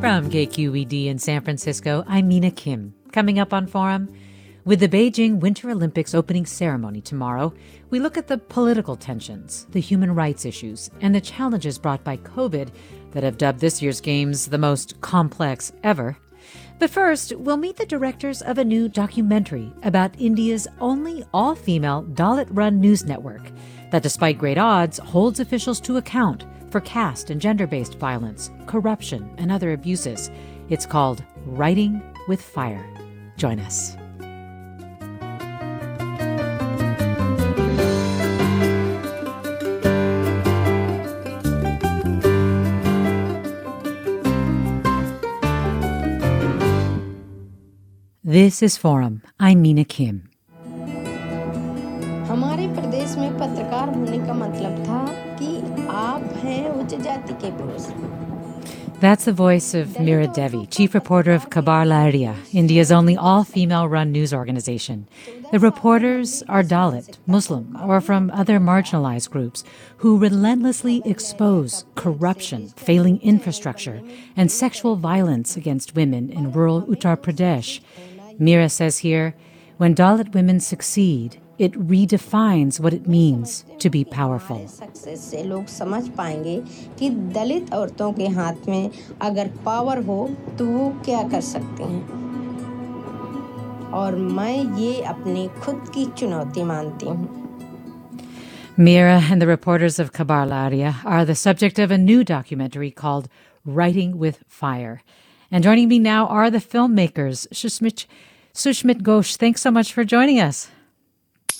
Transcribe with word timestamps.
From 0.00 0.30
KQED 0.30 1.08
in 1.08 1.18
San 1.18 1.42
Francisco, 1.42 2.04
I'm 2.08 2.26
Mina 2.26 2.50
Kim. 2.50 2.94
Coming 3.12 3.38
up 3.38 3.52
on 3.52 3.66
Forum, 3.66 4.08
with 4.64 4.80
the 4.80 4.88
Beijing 4.88 5.40
Winter 5.40 5.68
Olympics 5.68 6.14
opening 6.14 6.46
ceremony 6.46 7.02
tomorrow, 7.02 7.52
we 7.90 8.00
look 8.00 8.16
at 8.16 8.26
the 8.26 8.38
political 8.38 8.96
tensions, 8.96 9.66
the 9.72 9.80
human 9.80 10.14
rights 10.14 10.46
issues, 10.46 10.90
and 11.02 11.14
the 11.14 11.20
challenges 11.20 11.78
brought 11.78 12.02
by 12.02 12.16
COVID 12.16 12.70
that 13.10 13.22
have 13.22 13.36
dubbed 13.36 13.60
this 13.60 13.82
year's 13.82 14.00
Games 14.00 14.46
the 14.46 14.56
most 14.56 14.98
complex 15.02 15.70
ever. 15.82 16.16
But 16.78 16.88
first, 16.88 17.36
we'll 17.36 17.58
meet 17.58 17.76
the 17.76 17.84
directors 17.84 18.40
of 18.40 18.56
a 18.56 18.64
new 18.64 18.88
documentary 18.88 19.70
about 19.82 20.18
India's 20.18 20.66
only 20.80 21.24
all 21.34 21.54
female 21.54 22.04
Dalit 22.04 22.48
run 22.50 22.80
news 22.80 23.04
network 23.04 23.52
that, 23.90 24.02
despite 24.02 24.38
great 24.38 24.56
odds, 24.56 24.96
holds 24.96 25.40
officials 25.40 25.78
to 25.82 25.98
account 25.98 26.46
for 26.69 26.81
caste 26.81 27.29
and 27.29 27.41
gender 27.41 27.67
based 27.67 27.95
violence, 27.99 28.51
corruption, 28.67 29.33
and 29.37 29.51
other 29.51 29.73
abuses. 29.73 30.31
It's 30.69 30.85
called 30.85 31.23
Writing 31.45 32.01
with 32.27 32.41
Fire. 32.41 32.85
Join 33.37 33.59
us. 33.59 33.95
This 48.27 48.61
is 48.63 48.75
Forum. 48.75 49.21
I'm 49.39 49.61
Mina 49.61 49.85
Kim. 49.85 50.29
हमारे 52.29 52.67
प्रदेश 52.75 53.15
में 53.17 53.37
पत्रकार 53.39 53.93
होने 53.95 54.17
का 54.27 54.33
मतलब 54.33 54.83
था 54.85 54.88
that's 59.00 59.24
the 59.24 59.32
voice 59.32 59.74
of 59.74 59.88
Meera 59.90 60.32
Devi, 60.34 60.66
chief 60.66 60.92
reporter 60.92 61.32
of 61.32 61.48
Khabar 61.48 61.86
Lahariya, 61.86 62.34
India's 62.52 62.90
only 62.90 63.16
all 63.16 63.44
female 63.44 63.88
run 63.88 64.10
news 64.10 64.34
organization. 64.34 65.06
The 65.52 65.58
reporters 65.58 66.42
are 66.48 66.62
Dalit, 66.62 67.16
Muslim, 67.26 67.78
or 67.80 68.00
from 68.00 68.30
other 68.32 68.58
marginalized 68.58 69.30
groups 69.30 69.62
who 69.98 70.18
relentlessly 70.18 71.00
expose 71.04 71.84
corruption, 71.94 72.68
failing 72.70 73.22
infrastructure, 73.22 74.02
and 74.36 74.50
sexual 74.50 74.96
violence 74.96 75.56
against 75.56 75.94
women 75.94 76.28
in 76.28 76.52
rural 76.52 76.82
Uttar 76.82 77.16
Pradesh. 77.16 77.80
Meera 78.38 78.70
says 78.70 78.98
here 78.98 79.34
when 79.78 79.94
Dalit 79.94 80.34
women 80.34 80.60
succeed, 80.60 81.40
it 81.60 81.72
redefines 81.74 82.80
what 82.80 82.94
it 82.94 83.06
means 83.06 83.66
to 83.78 83.90
be 83.90 84.02
powerful. 84.02 84.60
Success 84.66 85.24
से 85.30 85.42
लोग 85.44 85.66
समझ 85.66 86.08
पाएंगे 86.16 86.56
कि 86.98 87.10
दलित 87.34 87.68
Meera 98.78 99.20
and 99.30 99.42
the 99.42 99.46
reporters 99.46 99.98
of 99.98 100.12
Khabar 100.12 100.48
Lahariya 100.48 101.04
are 101.04 101.24
the 101.26 101.34
subject 101.34 101.78
of 101.78 101.90
a 101.90 101.98
new 101.98 102.24
documentary 102.24 102.90
called 102.90 103.28
Writing 103.66 104.16
with 104.16 104.42
Fire. 104.48 105.02
And 105.50 105.62
joining 105.62 105.88
me 105.88 105.98
now 105.98 106.26
are 106.28 106.50
the 106.50 106.58
filmmakers. 106.58 107.46
Sushmit, 107.52 108.06
Sushmit 108.54 109.02
Ghosh, 109.02 109.36
thanks 109.36 109.60
so 109.60 109.70
much 109.70 109.92
for 109.92 110.04
joining 110.04 110.40
us. 110.40 110.70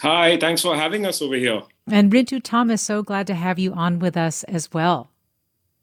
Hi, 0.02 0.38
thanks 0.38 0.62
for 0.62 0.74
having 0.76 1.04
us 1.04 1.20
over 1.20 1.34
here. 1.34 1.62
And 1.86 2.10
Rintu 2.10 2.40
Thomas, 2.42 2.80
so 2.80 3.02
glad 3.02 3.26
to 3.26 3.34
have 3.34 3.58
you 3.58 3.74
on 3.74 3.98
with 3.98 4.16
us 4.16 4.44
as 4.44 4.72
well. 4.72 5.10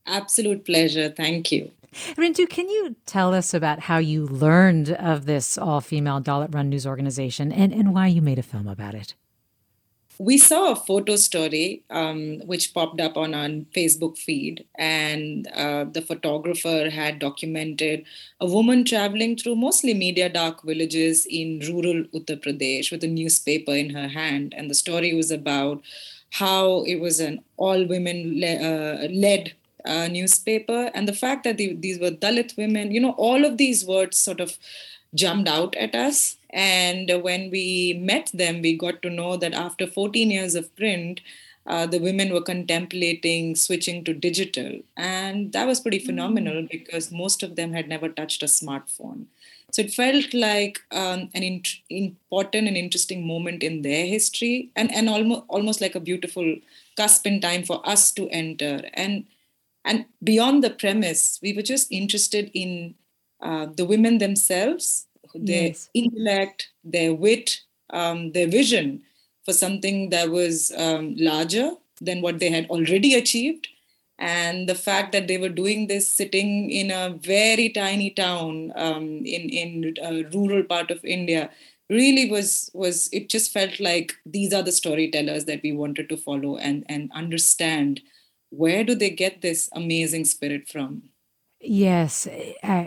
Absolute 0.08 0.66
pleasure. 0.66 1.10
Thank 1.10 1.52
you. 1.52 1.72
Rintu, 2.16 2.50
can 2.50 2.68
you 2.70 2.96
tell 3.06 3.34
us 3.34 3.54
about 3.54 3.82
how 3.82 3.98
you 3.98 4.26
learned 4.26 4.92
of 4.92 5.26
this 5.26 5.58
all 5.58 5.82
female 5.82 6.20
Dalit 6.22 6.54
run 6.54 6.70
news 6.70 6.88
organization 6.88 7.52
and, 7.52 7.74
and 7.74 7.94
why 7.94 8.08
you 8.08 8.22
made 8.22 8.40
a 8.40 8.44
film 8.44 8.68
about 8.68 8.96
it? 8.96 9.14
We 10.20 10.40
saw 10.40 10.72
a 10.72 10.76
photo 10.76 11.16
story 11.16 11.84
um, 11.92 12.40
which 12.40 12.74
popped 12.74 13.00
up 13.00 13.18
on 13.18 13.36
our 13.36 13.50
Facebook 13.76 14.18
feed, 14.18 14.66
and 14.76 15.48
uh, 15.54 15.86
the 15.86 16.02
photographer 16.02 16.90
had 16.90 17.20
documented 17.20 18.04
a 18.42 18.48
woman 18.48 18.84
traveling 18.84 19.38
through 19.38 19.58
mostly 19.58 19.94
media 19.94 20.28
dark 20.28 20.64
villages 20.64 21.28
in 21.30 21.60
rural 21.60 22.04
Uttar 22.16 22.42
Pradesh 22.42 22.92
with 22.92 23.04
a 23.04 23.08
newspaper 23.08 23.74
in 23.74 23.92
her 23.92 24.08
hand. 24.08 24.56
And 24.58 24.72
the 24.72 24.76
story 24.76 25.14
was 25.14 25.30
about 25.30 25.84
how 26.32 26.84
it 26.84 26.96
was 26.96 27.20
an 27.20 27.44
all 27.58 27.86
women 27.86 28.40
le- 28.40 28.48
uh, 28.72 29.08
led 29.12 29.54
uh, 29.86 30.08
newspaper, 30.08 30.90
and 30.96 31.08
the 31.08 31.14
fact 31.14 31.44
that 31.44 31.58
the, 31.58 31.74
these 31.74 32.00
were 32.00 32.10
Dalit 32.10 32.58
women, 32.58 32.92
you 32.92 33.00
know, 33.00 33.12
all 33.18 33.46
of 33.46 33.58
these 33.58 33.86
words 33.86 34.18
sort 34.18 34.40
of 34.40 34.58
jumped 35.14 35.48
out 35.48 35.76
at 35.76 35.94
us. 35.94 36.37
And 36.50 37.12
when 37.22 37.50
we 37.52 38.00
met 38.02 38.32
them, 38.34 38.62
we 38.62 38.78
got 38.78 39.02
to 39.02 39.10
know 39.10 39.38
that 39.38 39.54
after 39.54 39.86
14 39.86 40.32
years 40.32 40.56
of 40.56 40.74
print, 40.76 41.22
uh, 41.68 41.86
the 41.86 42.00
women 42.00 42.32
were 42.32 42.42
contemplating 42.42 43.56
switching 43.56 44.04
to 44.06 44.14
digital. 44.14 44.80
And 44.96 45.52
that 45.52 45.68
was 45.68 45.82
pretty 45.82 46.00
phenomenal 46.00 46.64
mm. 46.64 46.70
because 46.70 47.12
most 47.12 47.44
of 47.44 47.58
them 47.58 47.74
had 47.74 47.90
never 47.90 48.08
touched 48.08 48.42
a 48.42 48.46
smartphone. 48.46 49.26
So 49.74 49.82
it 49.82 49.94
felt 49.94 50.34
like 50.34 50.80
um, 50.92 51.30
an 51.34 51.44
in- 51.44 51.64
important 51.90 52.68
and 52.70 52.78
interesting 52.78 53.28
moment 53.28 53.64
in 53.64 53.82
their 53.82 54.06
history 54.06 54.72
and, 54.78 54.94
and 54.94 55.10
almost, 55.10 55.44
almost 55.50 55.82
like 55.82 55.94
a 55.94 56.00
beautiful 56.00 56.56
cusp 56.96 57.28
in 57.28 57.42
time 57.42 57.64
for 57.64 57.88
us 57.88 58.14
to 58.14 58.30
enter. 58.30 58.82
And, 58.94 59.26
and 59.84 60.06
beyond 60.24 60.64
the 60.64 60.70
premise, 60.70 61.38
we 61.44 61.52
were 61.52 61.62
just 61.64 61.92
interested 61.92 62.50
in 62.54 62.96
uh, 63.42 63.66
the 63.66 63.86
women 63.86 64.20
themselves, 64.20 65.07
their 65.40 65.68
yes. 65.68 65.90
intellect, 65.94 66.70
their 66.84 67.14
wit, 67.14 67.62
um, 67.92 68.32
their 68.32 68.48
vision 68.48 69.02
for 69.46 69.54
something 69.54 70.10
that 70.10 70.30
was 70.30 70.72
um, 70.78 71.16
larger 71.18 71.72
than 72.02 72.22
what 72.22 72.40
they 72.40 72.50
had 72.50 72.68
already 72.70 73.14
achieved. 73.14 73.68
And 74.20 74.68
the 74.68 74.76
fact 74.76 75.12
that 75.12 75.28
they 75.28 75.38
were 75.38 75.50
doing 75.50 75.88
this 75.88 76.14
sitting 76.14 76.72
in 76.72 76.90
a 76.90 77.18
very 77.22 77.70
tiny 77.70 78.10
town 78.10 78.74
um, 78.76 79.24
in 79.26 79.50
in 79.50 79.94
a 80.02 80.24
rural 80.36 80.64
part 80.64 80.90
of 80.90 81.06
India 81.06 81.52
really 81.90 82.30
was 82.30 82.70
was 82.74 83.10
it 83.12 83.30
just 83.30 83.52
felt 83.52 83.80
like 83.80 84.16
these 84.26 84.54
are 84.54 84.64
the 84.64 84.72
storytellers 84.72 85.46
that 85.46 85.62
we 85.64 85.72
wanted 85.72 86.10
to 86.10 86.18
follow 86.18 86.58
and 86.58 86.86
and 86.90 87.12
understand 87.14 88.02
where 88.50 88.84
do 88.84 88.96
they 88.96 89.10
get 89.10 89.42
this 89.42 89.70
amazing 89.74 90.26
spirit 90.26 90.68
from 90.68 91.04
yes 91.62 92.28
uh, 92.64 92.86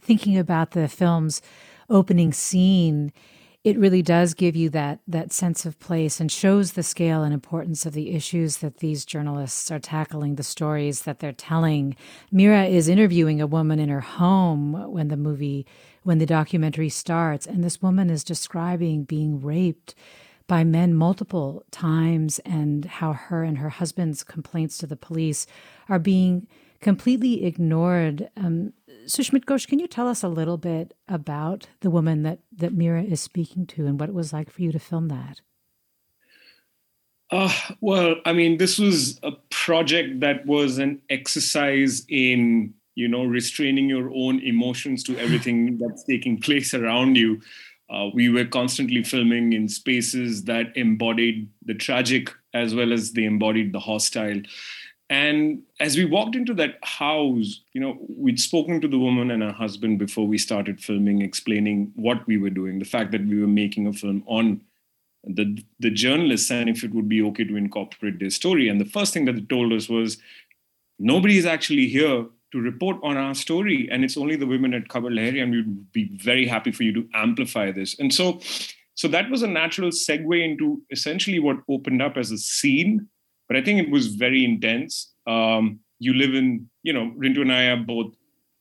thinking 0.00 0.38
about 0.38 0.72
the 0.72 0.88
film's 0.88 1.42
opening 1.88 2.32
scene, 2.32 3.12
it 3.66 3.78
really 3.78 4.02
does 4.02 4.34
give 4.34 4.54
you 4.54 4.70
that 4.70 5.00
that 5.08 5.32
sense 5.32 5.66
of 5.66 5.80
place 5.80 6.20
and 6.20 6.30
shows 6.30 6.72
the 6.72 6.84
scale 6.84 7.24
and 7.24 7.34
importance 7.34 7.84
of 7.84 7.94
the 7.94 8.12
issues 8.12 8.58
that 8.58 8.78
these 8.78 9.04
journalists 9.04 9.72
are 9.72 9.80
tackling, 9.80 10.36
the 10.36 10.44
stories 10.44 11.02
that 11.02 11.18
they're 11.18 11.32
telling. 11.32 11.96
Meera 12.32 12.70
is 12.70 12.88
interviewing 12.88 13.40
a 13.40 13.46
woman 13.46 13.80
in 13.80 13.88
her 13.88 14.00
home 14.00 14.72
when 14.92 15.08
the 15.08 15.16
movie 15.16 15.66
when 16.04 16.18
the 16.18 16.26
documentary 16.26 16.88
starts 16.88 17.44
and 17.44 17.64
this 17.64 17.82
woman 17.82 18.08
is 18.08 18.22
describing 18.22 19.02
being 19.02 19.40
raped 19.40 19.96
by 20.46 20.62
men 20.62 20.94
multiple 20.94 21.64
times 21.72 22.38
and 22.40 22.84
how 22.84 23.12
her 23.12 23.42
and 23.42 23.58
her 23.58 23.68
husband's 23.70 24.22
complaints 24.22 24.78
to 24.78 24.86
the 24.86 24.96
police 24.96 25.44
are 25.88 25.98
being 25.98 26.46
completely 26.80 27.44
ignored. 27.44 28.30
Um, 28.36 28.72
Sushmit 29.06 29.44
Ghosh, 29.44 29.68
can 29.68 29.78
you 29.78 29.86
tell 29.86 30.08
us 30.08 30.22
a 30.22 30.28
little 30.28 30.56
bit 30.56 30.94
about 31.08 31.66
the 31.80 31.90
woman 31.90 32.22
that, 32.22 32.40
that 32.56 32.76
Meera 32.76 33.08
is 33.08 33.20
speaking 33.20 33.66
to 33.66 33.86
and 33.86 34.00
what 34.00 34.08
it 34.08 34.14
was 34.14 34.32
like 34.32 34.50
for 34.50 34.62
you 34.62 34.72
to 34.72 34.78
film 34.78 35.08
that? 35.08 35.40
Uh, 37.30 37.52
well, 37.80 38.16
I 38.24 38.32
mean, 38.32 38.58
this 38.58 38.78
was 38.78 39.18
a 39.22 39.32
project 39.50 40.20
that 40.20 40.46
was 40.46 40.78
an 40.78 41.02
exercise 41.10 42.04
in, 42.08 42.74
you 42.94 43.08
know, 43.08 43.24
restraining 43.24 43.88
your 43.88 44.12
own 44.14 44.40
emotions 44.40 45.02
to 45.04 45.18
everything 45.18 45.78
that's 45.80 46.04
taking 46.04 46.40
place 46.40 46.72
around 46.72 47.16
you. 47.16 47.40
Uh, 47.88 48.08
we 48.12 48.28
were 48.28 48.44
constantly 48.44 49.02
filming 49.04 49.52
in 49.52 49.68
spaces 49.68 50.44
that 50.44 50.76
embodied 50.76 51.48
the 51.64 51.74
tragic 51.74 52.32
as 52.52 52.74
well 52.74 52.92
as 52.92 53.12
they 53.12 53.24
embodied 53.24 53.72
the 53.72 53.78
hostile. 53.78 54.40
And 55.08 55.62
as 55.78 55.96
we 55.96 56.04
walked 56.04 56.34
into 56.34 56.52
that 56.54 56.78
house, 56.82 57.60
you 57.72 57.80
know, 57.80 57.96
we'd 58.08 58.40
spoken 58.40 58.80
to 58.80 58.88
the 58.88 58.98
woman 58.98 59.30
and 59.30 59.42
her 59.42 59.52
husband 59.52 60.00
before 60.00 60.26
we 60.26 60.36
started 60.36 60.80
filming, 60.80 61.22
explaining 61.22 61.92
what 61.94 62.26
we 62.26 62.38
were 62.38 62.50
doing, 62.50 62.80
the 62.80 62.84
fact 62.84 63.12
that 63.12 63.24
we 63.24 63.40
were 63.40 63.46
making 63.46 63.86
a 63.86 63.92
film 63.92 64.24
on 64.26 64.60
the 65.22 65.62
the 65.80 65.90
journalists 65.90 66.50
and 66.50 66.68
if 66.68 66.84
it 66.84 66.94
would 66.94 67.08
be 67.08 67.20
okay 67.20 67.44
to 67.44 67.56
incorporate 67.56 68.18
their 68.18 68.30
story. 68.30 68.68
And 68.68 68.80
the 68.80 68.84
first 68.84 69.12
thing 69.12 69.24
that 69.26 69.34
they 69.34 69.42
told 69.42 69.72
us 69.72 69.88
was, 69.88 70.18
nobody 70.98 71.38
is 71.38 71.46
actually 71.46 71.88
here 71.88 72.26
to 72.52 72.60
report 72.60 72.96
on 73.02 73.16
our 73.16 73.34
story, 73.34 73.88
and 73.90 74.04
it's 74.04 74.16
only 74.16 74.36
the 74.36 74.46
women 74.46 74.72
at 74.72 74.88
Khabar 74.88 75.12
Lahariya, 75.12 75.42
and 75.42 75.52
we'd 75.52 75.92
be 75.92 76.16
very 76.22 76.46
happy 76.46 76.72
for 76.72 76.84
you 76.84 76.92
to 76.92 77.08
amplify 77.14 77.72
this. 77.72 77.98
And 77.98 78.12
so, 78.14 78.40
so 78.94 79.08
that 79.08 79.30
was 79.30 79.42
a 79.42 79.48
natural 79.48 79.90
segue 79.90 80.44
into 80.44 80.80
essentially 80.90 81.38
what 81.38 81.58
opened 81.68 82.02
up 82.02 82.16
as 82.16 82.30
a 82.30 82.38
scene, 82.38 83.08
but 83.48 83.56
I 83.56 83.62
think 83.62 83.80
it 83.80 83.90
was 83.90 84.14
very 84.14 84.44
intense. 84.44 85.12
Um, 85.26 85.80
you 85.98 86.14
live 86.14 86.34
in, 86.34 86.68
you 86.82 86.92
know, 86.92 87.12
Rintu 87.16 87.40
and 87.42 87.52
I 87.52 87.64
are 87.66 87.76
both 87.76 88.14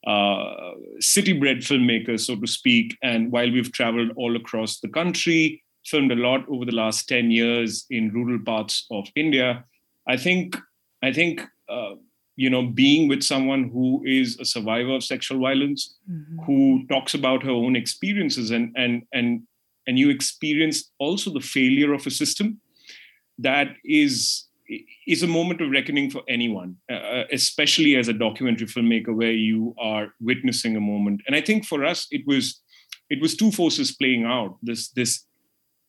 uh, 0.08 0.72
city-bred 1.00 1.58
filmmakers, 1.58 2.22
so 2.22 2.36
to 2.36 2.48
speak, 2.48 2.98
and 3.02 3.32
while 3.32 3.52
we've 3.52 3.72
traveled 3.72 4.12
all 4.16 4.36
across 4.36 4.80
the 4.80 4.88
country 4.88 5.64
filmed 5.86 6.12
a 6.12 6.16
lot 6.16 6.44
over 6.50 6.66
the 6.66 6.76
last 6.76 7.08
10 7.08 7.32
years 7.32 7.86
in 7.90 8.12
rural 8.12 8.40
parts 8.44 8.86
of 8.92 9.08
India. 9.16 9.64
I 10.08 10.18
think, 10.18 10.58
I 11.04 11.14
think, 11.14 11.42
uh, 11.70 11.96
you 12.36 12.50
know, 12.50 12.64
being 12.64 13.08
with 13.08 13.24
someone 13.24 13.70
who 13.70 14.04
is 14.06 14.38
a 14.40 14.46
survivor 14.46 14.96
of 14.96 15.04
sexual 15.04 15.40
violence, 15.40 15.96
mm-hmm. 16.12 16.44
who 16.44 16.86
talks 16.88 17.14
about 17.14 17.44
her 17.44 17.52
own 17.52 17.76
experiences 17.76 18.52
and, 18.52 18.74
and, 18.76 19.04
and, 19.14 19.44
and 19.88 19.98
you 19.98 20.10
experience 20.10 20.92
also 21.00 21.31
the 21.31 21.40
failure 21.40 21.94
of 21.94 22.06
a 22.06 22.12
system 22.12 22.60
that 23.38 23.68
is, 23.84 24.44
is 25.08 25.24
a 25.24 25.28
moment 25.28 25.62
of 25.62 25.70
reckoning 25.70 26.10
for 26.10 26.22
anyone, 26.28 26.76
uh, 26.92 27.24
especially 27.32 27.96
as 27.96 28.08
a 28.08 28.14
documentary 28.14 28.68
filmmaker 28.68 29.16
where 29.16 29.32
you 29.32 29.76
are 29.78 30.14
witnessing 30.20 30.76
a 30.76 30.82
moment. 30.82 31.22
And 31.28 31.36
I 31.36 31.42
think 31.42 31.66
for 31.66 31.86
us, 31.86 32.08
it 32.12 32.26
was, 32.26 32.62
it 33.10 33.22
was 33.22 33.36
two 33.36 33.52
forces 33.52 33.96
playing 33.96 34.26
out 34.26 34.58
this, 34.62 34.90
this 34.90 35.26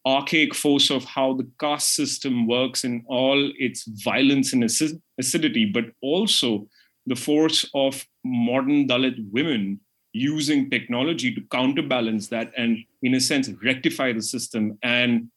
archaic 0.06 0.55
force 0.55 0.90
of 0.90 1.05
how 1.05 1.34
the 1.34 1.49
caste 1.58 1.94
system 1.94 2.46
works 2.46 2.84
in 2.84 3.05
all 3.08 3.50
its 3.58 3.84
violence 4.05 4.52
and 4.52 4.64
acidity, 5.19 5.64
but 5.64 5.84
also 6.02 6.69
the 7.06 7.17
force 7.17 7.69
of 7.75 8.06
modern 8.25 8.87
Dalit 8.87 9.17
women 9.32 9.81
using 10.12 10.70
technology 10.70 11.34
to 11.34 11.40
counterbalance 11.50 12.28
that 12.28 12.52
and, 12.56 12.78
in 13.02 13.14
a 13.14 13.20
sense, 13.20 13.50
rectify 13.62 14.12
the 14.12 14.23
system 14.23 14.78
and 14.82 15.28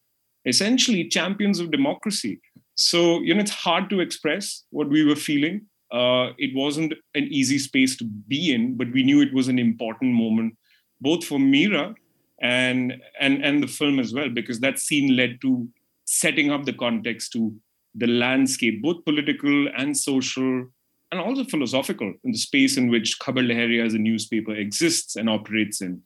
essentially 0.46 1.08
champions 1.08 1.60
of 1.60 1.72
democracy. 1.72 2.40
So, 2.82 3.20
you 3.20 3.34
know, 3.34 3.42
it's 3.42 3.52
hard 3.52 3.90
to 3.90 4.00
express 4.00 4.64
what 4.70 4.88
we 4.88 5.04
were 5.04 5.18
feeling. 5.18 5.66
Uh, 5.92 6.30
it 6.38 6.56
wasn't 6.56 6.94
an 7.14 7.26
easy 7.26 7.58
space 7.58 7.98
to 7.98 8.06
be 8.06 8.54
in, 8.54 8.78
but 8.78 8.90
we 8.94 9.04
knew 9.04 9.20
it 9.20 9.34
was 9.34 9.50
an 9.50 9.60
important 9.60 10.14
moment, 10.14 10.56
both 11.02 11.26
for 11.26 11.40
Meera 11.40 11.94
and 12.42 12.94
and 13.20 13.44
and 13.44 13.62
the 13.62 13.68
film 13.68 14.00
as 14.00 14.14
well 14.14 14.30
because 14.30 14.62
that 14.62 14.80
scene 14.80 15.18
led 15.18 15.42
to 15.42 15.68
setting 16.06 16.52
up 16.52 16.64
the 16.64 16.72
context 16.72 17.34
to 17.34 17.54
the 17.96 18.08
landscape 18.08 18.82
both 18.82 19.04
political 19.04 19.68
and 19.76 19.98
social 19.98 20.66
and 21.12 21.20
also 21.20 21.44
philosophical 21.44 22.14
in 22.24 22.32
the 22.32 22.38
space 22.38 22.78
in 22.78 22.90
which 22.90 23.20
Khabar 23.20 23.46
Lahariya 23.46 23.86
as 23.86 23.94
a 23.94 23.98
newspaper 23.98 24.56
exists 24.56 25.18
and 25.18 25.30
operates 25.30 25.82
in. 25.82 26.02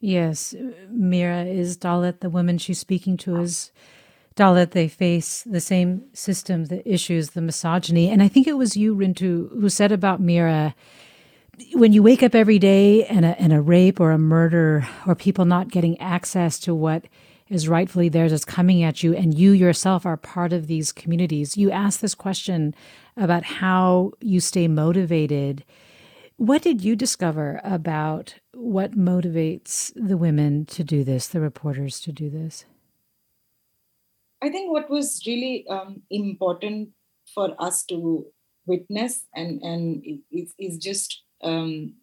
Yes, 0.00 0.54
Meera 0.90 1.46
is 1.46 1.76
Dalit. 1.76 2.20
The 2.20 2.30
woman 2.30 2.56
she's 2.56 2.78
speaking 2.78 3.18
to 3.18 3.36
is 3.42 3.72
Dalit. 4.36 4.72
They 4.72 4.88
face 4.88 5.42
the 5.44 5.60
same 5.60 6.04
system, 6.12 6.66
the 6.66 6.86
issues, 6.88 7.30
the 7.30 7.40
misogyny. 7.40 8.10
And 8.10 8.22
I 8.22 8.28
think 8.28 8.46
it 8.46 8.58
was 8.58 8.76
you, 8.76 8.94
Rintu, 8.96 9.50
who 9.50 9.68
said 9.68 9.92
about 9.92 10.22
Meera 10.22 10.74
when 11.72 11.92
you 11.92 12.02
wake 12.02 12.22
up 12.22 12.34
every 12.34 12.58
day 12.58 13.04
and 13.04 13.24
a, 13.24 13.40
and 13.40 13.52
a 13.52 13.60
rape 13.60 14.00
or 14.00 14.10
a 14.10 14.18
murder 14.18 14.88
or 15.06 15.14
people 15.14 15.44
not 15.44 15.68
getting 15.68 15.98
access 16.00 16.58
to 16.60 16.74
what 16.74 17.04
is 17.48 17.68
rightfully 17.68 18.08
theirs 18.08 18.32
is 18.32 18.44
coming 18.44 18.82
at 18.82 19.02
you 19.02 19.14
and 19.14 19.38
you 19.38 19.52
yourself 19.52 20.06
are 20.06 20.16
part 20.16 20.52
of 20.52 20.66
these 20.66 20.92
communities 20.92 21.56
you 21.56 21.70
ask 21.70 22.00
this 22.00 22.14
question 22.14 22.74
about 23.16 23.44
how 23.44 24.10
you 24.20 24.40
stay 24.40 24.66
motivated 24.66 25.64
what 26.36 26.62
did 26.62 26.82
you 26.82 26.96
discover 26.96 27.60
about 27.62 28.34
what 28.54 28.92
motivates 28.92 29.92
the 29.94 30.16
women 30.16 30.64
to 30.64 30.82
do 30.82 31.04
this 31.04 31.28
the 31.28 31.40
reporters 31.40 32.00
to 32.00 32.10
do 32.10 32.30
this 32.30 32.64
i 34.44 34.48
think 34.54 34.72
what 34.76 34.88
was 34.96 35.10
really 35.26 35.66
um, 35.76 36.02
important 36.10 36.88
for 37.34 37.48
us 37.68 37.84
to 37.84 37.98
witness 38.72 39.14
and 39.34 39.62
and 39.62 40.04
is, 40.40 40.54
is 40.58 40.78
just 40.88 41.22
um, 41.42 41.94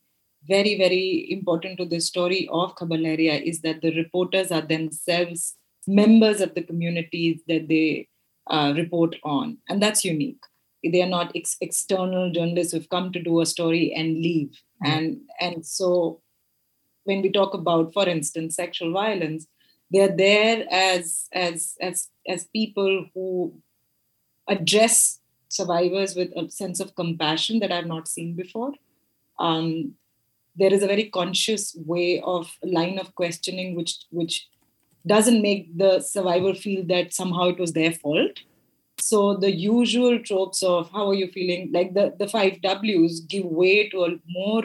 very, 0.48 0.78
very 0.78 1.32
important 1.32 1.78
to 1.78 1.86
the 1.86 2.00
story 2.00 2.48
of 2.52 2.76
Khabar 2.76 3.00
Lahariya 3.00 3.42
is 3.42 3.62
that 3.62 3.82
the 3.82 3.96
reporters 3.96 4.52
are 4.52 4.62
themselves 4.62 5.56
members 5.88 6.42
of 6.42 6.56
the 6.56 6.64
communities 6.64 7.42
that 7.48 7.68
they 7.68 8.08
uh, 8.50 8.74
report 8.76 9.16
on. 9.24 9.58
And 9.70 9.82
that's 9.82 10.04
unique. 10.06 10.42
They 10.84 11.02
are 11.04 11.10
not 11.10 11.32
ex- 11.36 11.58
external 11.62 12.32
journalists 12.32 12.74
who've 12.74 12.90
come 12.90 13.12
to 13.12 13.22
do 13.22 13.42
a 13.42 13.46
story 13.46 13.94
and 13.94 14.16
leave. 14.16 14.50
Mm-hmm. 14.84 14.92
And, 14.92 15.22
and 15.40 15.66
so 15.66 16.22
when 17.04 17.22
we 17.22 17.32
talk 17.32 17.54
about, 17.54 17.94
for 17.94 18.08
instance, 18.08 18.56
sexual 18.56 18.92
violence, 18.92 19.48
they're 19.92 20.16
there 20.16 20.66
as, 20.72 21.28
as, 21.34 21.76
as, 21.82 22.10
as 22.28 22.46
people 22.46 23.08
who 23.14 23.54
address 24.48 25.20
survivors 25.50 26.16
with 26.16 26.32
a 26.36 26.50
sense 26.50 26.80
of 26.80 26.96
compassion 26.96 27.60
that 27.60 27.72
I've 27.72 27.86
not 27.86 28.08
seen 28.08 28.36
before. 28.36 28.74
Um, 29.38 29.96
there 30.56 30.74
is 30.74 30.84
a 30.84 30.88
very 30.88 31.06
conscious 31.10 31.76
way 31.86 32.22
of 32.22 32.58
line 32.64 33.00
of 33.00 33.16
questioning 33.16 33.76
which 33.76 34.00
which 34.12 34.48
doesn't 35.08 35.42
make 35.42 35.76
the 35.78 36.00
survivor 36.00 36.54
feel 36.54 36.86
that 36.88 37.14
somehow 37.14 37.46
it 37.50 37.60
was 37.60 37.74
their 37.74 37.92
fault. 37.92 38.40
So 39.00 39.36
the 39.36 39.52
usual 39.52 40.20
tropes 40.20 40.62
of 40.62 40.92
how 40.92 41.10
are 41.10 41.16
you 41.16 41.32
feeling 41.32 41.72
like 41.74 41.94
the, 41.96 42.14
the 42.20 42.28
five 42.28 42.62
w's 42.62 43.22
give 43.22 43.46
way 43.46 43.90
to 43.90 44.04
a 44.04 44.20
more 44.28 44.64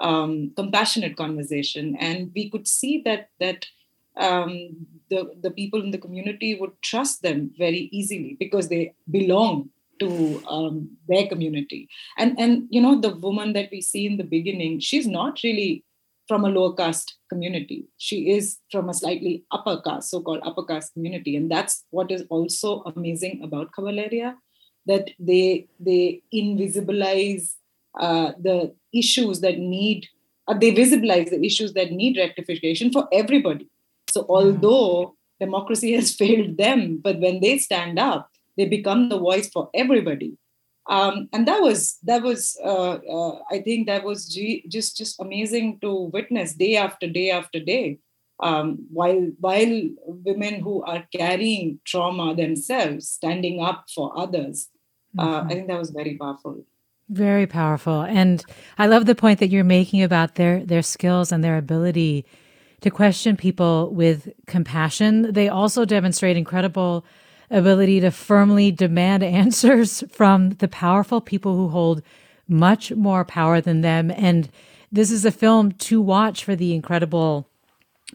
um, 0.00 0.52
compassionate 0.56 1.16
conversation. 1.16 1.96
And 2.00 2.32
we 2.34 2.50
could 2.50 2.66
see 2.66 3.02
that 3.04 3.28
that 3.38 3.66
um, 4.16 4.86
the 5.10 5.30
the 5.40 5.50
people 5.50 5.82
in 5.82 5.90
the 5.90 5.98
community 5.98 6.58
would 6.58 6.80
trust 6.82 7.22
them 7.22 7.50
very 7.58 7.88
easily 7.92 8.36
because 8.38 8.68
they 8.68 8.94
belong 9.10 9.70
to 9.98 10.42
um, 10.46 10.90
their 11.08 11.26
community. 11.26 11.88
And 12.18 12.38
and 12.38 12.66
you 12.70 12.80
know 12.80 13.00
the 13.00 13.14
woman 13.16 13.52
that 13.54 13.70
we 13.70 13.80
see 13.80 14.06
in 14.06 14.16
the 14.16 14.24
beginning 14.24 14.80
she's 14.80 15.06
not 15.06 15.40
really 15.42 15.84
from 16.28 16.44
a 16.44 16.48
lower 16.48 16.74
caste 16.74 17.16
community. 17.28 17.86
She 17.98 18.30
is 18.30 18.58
from 18.72 18.88
a 18.88 18.94
slightly 18.94 19.44
upper 19.52 19.80
caste 19.80 20.10
so-called 20.10 20.40
upper 20.42 20.64
caste 20.64 20.92
community. 20.92 21.36
And 21.36 21.48
that's 21.50 21.84
what 21.90 22.10
is 22.10 22.24
also 22.30 22.82
amazing 22.96 23.42
about 23.44 23.70
Lahariya 23.72 24.34
that 24.86 25.10
they 25.18 25.68
they 25.78 26.22
invisibilize 26.34 27.54
uh, 28.00 28.32
the 28.40 28.74
issues 28.92 29.40
that 29.40 29.58
need 29.58 30.06
uh, 30.48 30.54
they 30.54 30.72
visibilize 30.72 31.30
the 31.30 31.44
issues 31.44 31.72
that 31.74 31.92
need 31.92 32.16
rectification 32.16 32.92
for 32.92 33.08
everybody 33.12 33.68
so 34.16 34.24
although 34.28 35.14
democracy 35.40 35.92
has 35.98 36.14
failed 36.14 36.56
them 36.56 36.98
but 37.04 37.20
when 37.20 37.40
they 37.40 37.58
stand 37.58 37.98
up 37.98 38.30
they 38.56 38.64
become 38.64 39.08
the 39.08 39.18
voice 39.18 39.48
for 39.48 39.70
everybody. 39.74 40.38
Um, 40.88 41.28
and 41.32 41.46
that 41.48 41.60
was 41.60 41.98
that 42.04 42.22
was 42.22 42.56
uh, 42.64 42.98
uh, 43.02 43.38
i 43.50 43.58
think 43.58 43.88
that 43.88 44.04
was 44.04 44.32
g- 44.32 44.62
just 44.68 44.96
just 44.96 45.20
amazing 45.20 45.80
to 45.80 45.90
witness 46.14 46.54
day 46.54 46.76
after 46.76 47.08
day 47.08 47.28
after 47.28 47.58
day 47.58 47.98
um, 48.38 48.86
while 48.92 49.32
while 49.40 49.82
women 50.06 50.60
who 50.60 50.84
are 50.84 51.02
carrying 51.12 51.80
trauma 51.84 52.36
themselves 52.36 53.08
standing 53.08 53.60
up 53.60 53.86
for 53.92 54.16
others 54.16 54.68
uh, 55.18 55.26
mm-hmm. 55.26 55.48
i 55.48 55.54
think 55.54 55.66
that 55.66 55.78
was 55.78 55.90
very 55.90 56.14
powerful. 56.14 56.64
Very 57.08 57.48
powerful. 57.48 58.02
And 58.02 58.44
i 58.78 58.86
love 58.86 59.06
the 59.06 59.16
point 59.16 59.40
that 59.40 59.50
you're 59.50 59.64
making 59.64 60.04
about 60.04 60.36
their 60.36 60.64
their 60.64 60.82
skills 60.82 61.32
and 61.32 61.42
their 61.42 61.58
ability 61.58 62.24
to 62.80 62.90
question 62.90 63.36
people 63.36 63.90
with 63.92 64.28
compassion. 64.46 65.32
They 65.32 65.48
also 65.48 65.84
demonstrate 65.84 66.36
incredible 66.36 67.04
ability 67.50 68.00
to 68.00 68.10
firmly 68.10 68.70
demand 68.70 69.22
answers 69.22 70.04
from 70.10 70.50
the 70.50 70.68
powerful 70.68 71.20
people 71.20 71.56
who 71.56 71.68
hold 71.68 72.02
much 72.48 72.92
more 72.92 73.24
power 73.24 73.60
than 73.60 73.80
them. 73.80 74.10
And 74.10 74.48
this 74.92 75.10
is 75.10 75.24
a 75.24 75.32
film 75.32 75.72
to 75.72 76.00
watch 76.00 76.44
for 76.44 76.54
the 76.54 76.74
incredible 76.74 77.48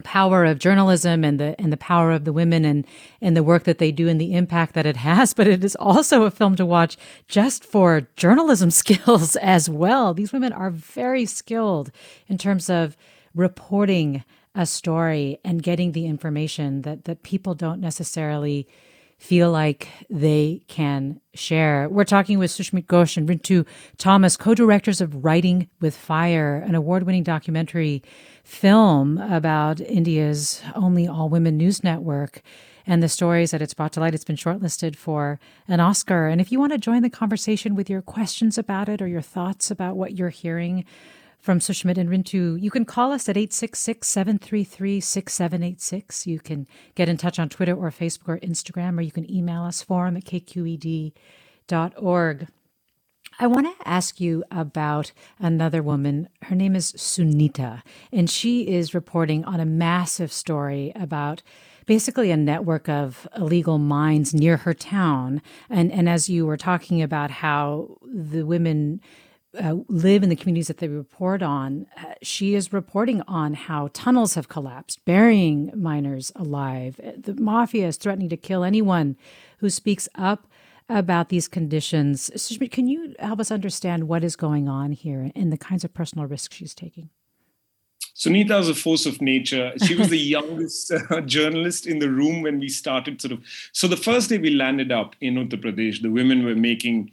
power 0.04 0.46
of 0.46 0.58
journalism 0.58 1.26
and 1.26 1.38
the 1.38 1.54
and 1.60 1.72
the 1.72 1.78
power 1.78 2.12
of 2.12 2.24
the 2.24 2.32
women 2.32 2.64
and 2.64 2.88
and 3.20 3.36
the 3.36 3.44
work 3.44 3.66
that 3.66 3.78
they 3.78 3.92
do 3.92 4.08
and 4.08 4.22
the 4.22 4.34
impact 4.34 4.74
that 4.74 4.86
it 4.86 4.96
has 4.96 5.34
but 5.36 5.48
it 5.48 5.66
is 5.66 5.76
also 5.76 6.24
a 6.24 6.32
film 6.32 6.56
to 6.56 6.66
watch 6.66 6.96
just 7.28 7.66
for 7.66 8.08
journalism 8.16 8.72
skills 8.82 9.36
as 9.36 9.70
well 9.70 10.14
these 10.14 10.32
women 10.32 10.54
are 10.54 10.70
very 10.70 11.26
skilled 11.26 11.92
in 12.30 12.38
terms 12.38 12.70
of 12.70 12.96
reporting 13.36 14.24
a 14.56 14.66
story 14.66 15.40
and 15.46 15.64
getting 15.64 15.92
the 15.94 16.06
information 16.06 16.82
that 16.82 17.06
that 17.06 17.24
people 17.24 17.56
don't 17.56 17.80
necessarily 17.80 18.68
feel 19.18 19.52
like 19.52 19.88
they 20.10 20.64
can 20.68 21.22
share. 21.36 21.88
We're 21.88 22.06
talking 22.06 22.40
with 22.40 22.50
Sushmit 22.50 22.88
Ghosh 22.88 23.18
and 23.18 23.30
Rintu 23.30 23.68
Thomas, 24.00 24.36
co-directors 24.36 25.00
of 25.00 25.24
Writing 25.24 25.70
with 25.80 25.96
Fire, 25.96 26.56
an 26.56 26.74
award-winning 26.74 27.22
documentary 27.22 28.02
film 28.44 29.20
about 29.20 29.80
India's 29.80 30.64
only 30.74 31.08
all-women 31.08 31.56
news 31.56 31.84
network 31.84 32.42
and 32.88 33.04
the 33.04 33.08
stories 33.08 33.52
that 33.52 33.62
it's 33.62 33.76
brought 33.76 33.92
to 33.94 34.00
light. 34.00 34.16
It's 34.16 34.24
been 34.26 34.36
shortlisted 34.36 34.96
for 34.96 35.40
an 35.68 35.80
Oscar. 35.80 36.28
And 36.28 36.42
if 36.42 36.52
you 36.52 36.60
want 36.60 36.72
to 36.72 36.80
join 36.80 37.04
the 37.04 37.10
conversation 37.12 37.76
with 37.76 37.92
your 37.92 38.02
questions 38.02 38.58
about 38.58 38.90
it 38.90 39.04
or 39.04 39.08
your 39.08 39.22
thoughts 39.22 39.70
about 39.70 39.98
what 39.98 40.18
you're 40.18 40.30
hearing, 40.30 40.84
from 41.42 41.60
Sushmit 41.60 41.98
and 41.98 42.10
Rintu. 42.10 42.62
You 42.62 42.72
can 42.72 42.86
call 42.86 43.12
us 43.12 43.28
at 43.28 43.36
866 43.36 44.08
733 44.08 45.00
6786. 45.02 46.28
You 46.28 46.40
can 46.40 46.68
get 46.96 47.10
in 47.10 47.18
touch 47.18 47.40
on 47.40 47.50
Twitter 47.50 47.76
or 47.76 47.90
Facebook 47.90 48.30
or 48.30 48.40
Instagram, 48.40 48.98
or 48.98 49.02
you 49.02 49.12
can 49.12 49.30
email 49.30 49.64
us 49.64 49.82
forum 49.82 50.16
at 50.16 50.26
kqed.org. 50.26 51.14
I 53.40 53.48
want 53.48 53.66
to 53.68 53.88
ask 53.88 54.20
you 54.20 54.44
about 54.52 55.14
another 55.40 55.82
woman. 55.82 56.30
Her 56.44 56.56
name 56.56 56.76
is 56.76 56.92
Sunita, 56.94 57.82
and 58.12 58.30
she 58.30 58.68
is 58.68 58.94
reporting 58.94 59.44
on 59.46 59.60
a 59.60 59.66
massive 59.66 60.32
story 60.32 60.92
about 60.96 61.42
basically 61.88 62.30
a 62.30 62.38
network 62.38 62.88
of 62.88 63.28
illegal 63.36 63.80
mines 63.80 64.34
near 64.34 64.58
her 64.58 64.74
town. 64.74 65.42
And, 65.70 65.92
and 65.92 66.08
as 66.08 66.30
you 66.30 66.46
were 66.46 66.58
talking 66.58 67.02
about 67.02 67.32
how 67.32 67.98
the 68.04 68.44
women 68.44 69.02
uh, 69.60 69.76
live 69.88 70.24
in 70.24 70.30
the 70.30 70.36
communities 70.36 70.68
that 70.68 70.78
they 70.78 70.88
report 70.88 71.42
on, 71.42 71.88
uh, 71.98 72.14
she 72.22 72.56
is 72.56 72.72
reporting 72.72 73.22
on 73.28 73.54
how 73.54 73.90
tunnels 73.94 74.36
have 74.36 74.48
collapsed, 74.48 75.04
burying 75.06 75.72
miners 75.76 76.32
alive. 76.36 77.00
Uh, 77.06 77.12
the 77.18 77.34
mafia 77.36 77.88
is 77.88 77.98
threatening 77.98 78.30
to 78.30 78.38
kill 78.38 78.64
anyone 78.64 79.18
who 79.58 79.70
speaks 79.70 80.08
up 80.16 80.48
about 80.90 81.30
these 81.30 81.48
conditions. 81.48 82.30
Can 82.72 82.88
you 82.88 83.16
help 83.20 83.40
us 83.40 83.52
understand 83.52 84.08
what 84.08 84.24
is 84.24 84.36
going 84.36 84.68
on 84.68 84.92
here 84.92 85.32
and 85.36 85.52
the 85.52 85.58
kinds 85.58 85.84
of 85.84 85.94
personal 85.94 86.26
risks 86.26 86.56
she's 86.56 86.76
taking? 86.76 87.10
Sunita 88.16 88.60
is 88.60 88.70
a 88.70 88.76
force 88.76 89.06
of 89.06 89.22
nature. 89.22 89.74
She 89.86 89.96
was 89.96 90.10
the 90.10 90.18
youngest 90.18 90.92
uh, 90.92 91.22
journalist 91.22 91.88
in 91.88 92.00
the 92.00 92.10
room 92.10 92.42
when 92.42 92.60
we 92.60 92.70
started. 92.70 93.22
Sort 93.22 93.32
of. 93.34 93.44
So 93.72 93.88
the 93.88 93.98
first 93.98 94.30
day 94.30 94.38
we 94.38 94.52
landed 94.52 94.92
up 94.92 95.16
in 95.22 95.36
Uttar 95.36 95.62
Pradesh, 95.62 96.02
the 96.02 96.12
women 96.12 96.46
were 96.46 96.56
making 96.56 97.12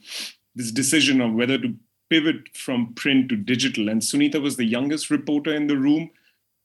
this 0.54 0.72
decision 0.72 1.20
of 1.20 1.32
whether 1.34 1.56
to 1.58 1.74
pivot 2.10 2.54
from 2.54 2.94
print 2.94 3.28
to 3.28 3.36
digital. 3.36 3.88
And 3.88 4.00
Sunita 4.02 4.40
was 4.40 4.56
the 4.56 4.64
youngest 4.64 5.10
reporter 5.10 5.54
in 5.54 5.66
the 5.66 5.76
room, 5.76 6.10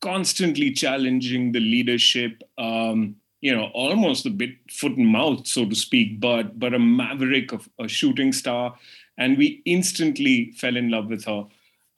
constantly 0.02 0.72
challenging 0.72 1.52
the 1.52 1.60
leadership. 1.60 2.44
Um, 2.58 3.16
you 3.42 3.54
know, 3.54 3.66
almost 3.74 4.26
a 4.26 4.30
bit 4.30 4.52
foot 4.72 4.96
and 4.96 5.08
mouth, 5.08 5.46
so 5.46 5.66
to 5.66 5.76
speak, 5.76 6.22
but 6.22 6.58
but 6.58 6.74
a 6.74 6.80
maverick 6.80 7.52
of 7.52 7.68
a 7.78 7.90
shooting 7.90 8.32
star, 8.32 8.76
and 9.18 9.38
we 9.38 9.62
instantly 9.66 10.52
fell 10.52 10.78
in 10.78 10.90
love 10.90 11.08
with 11.08 11.26
her. 11.26 11.46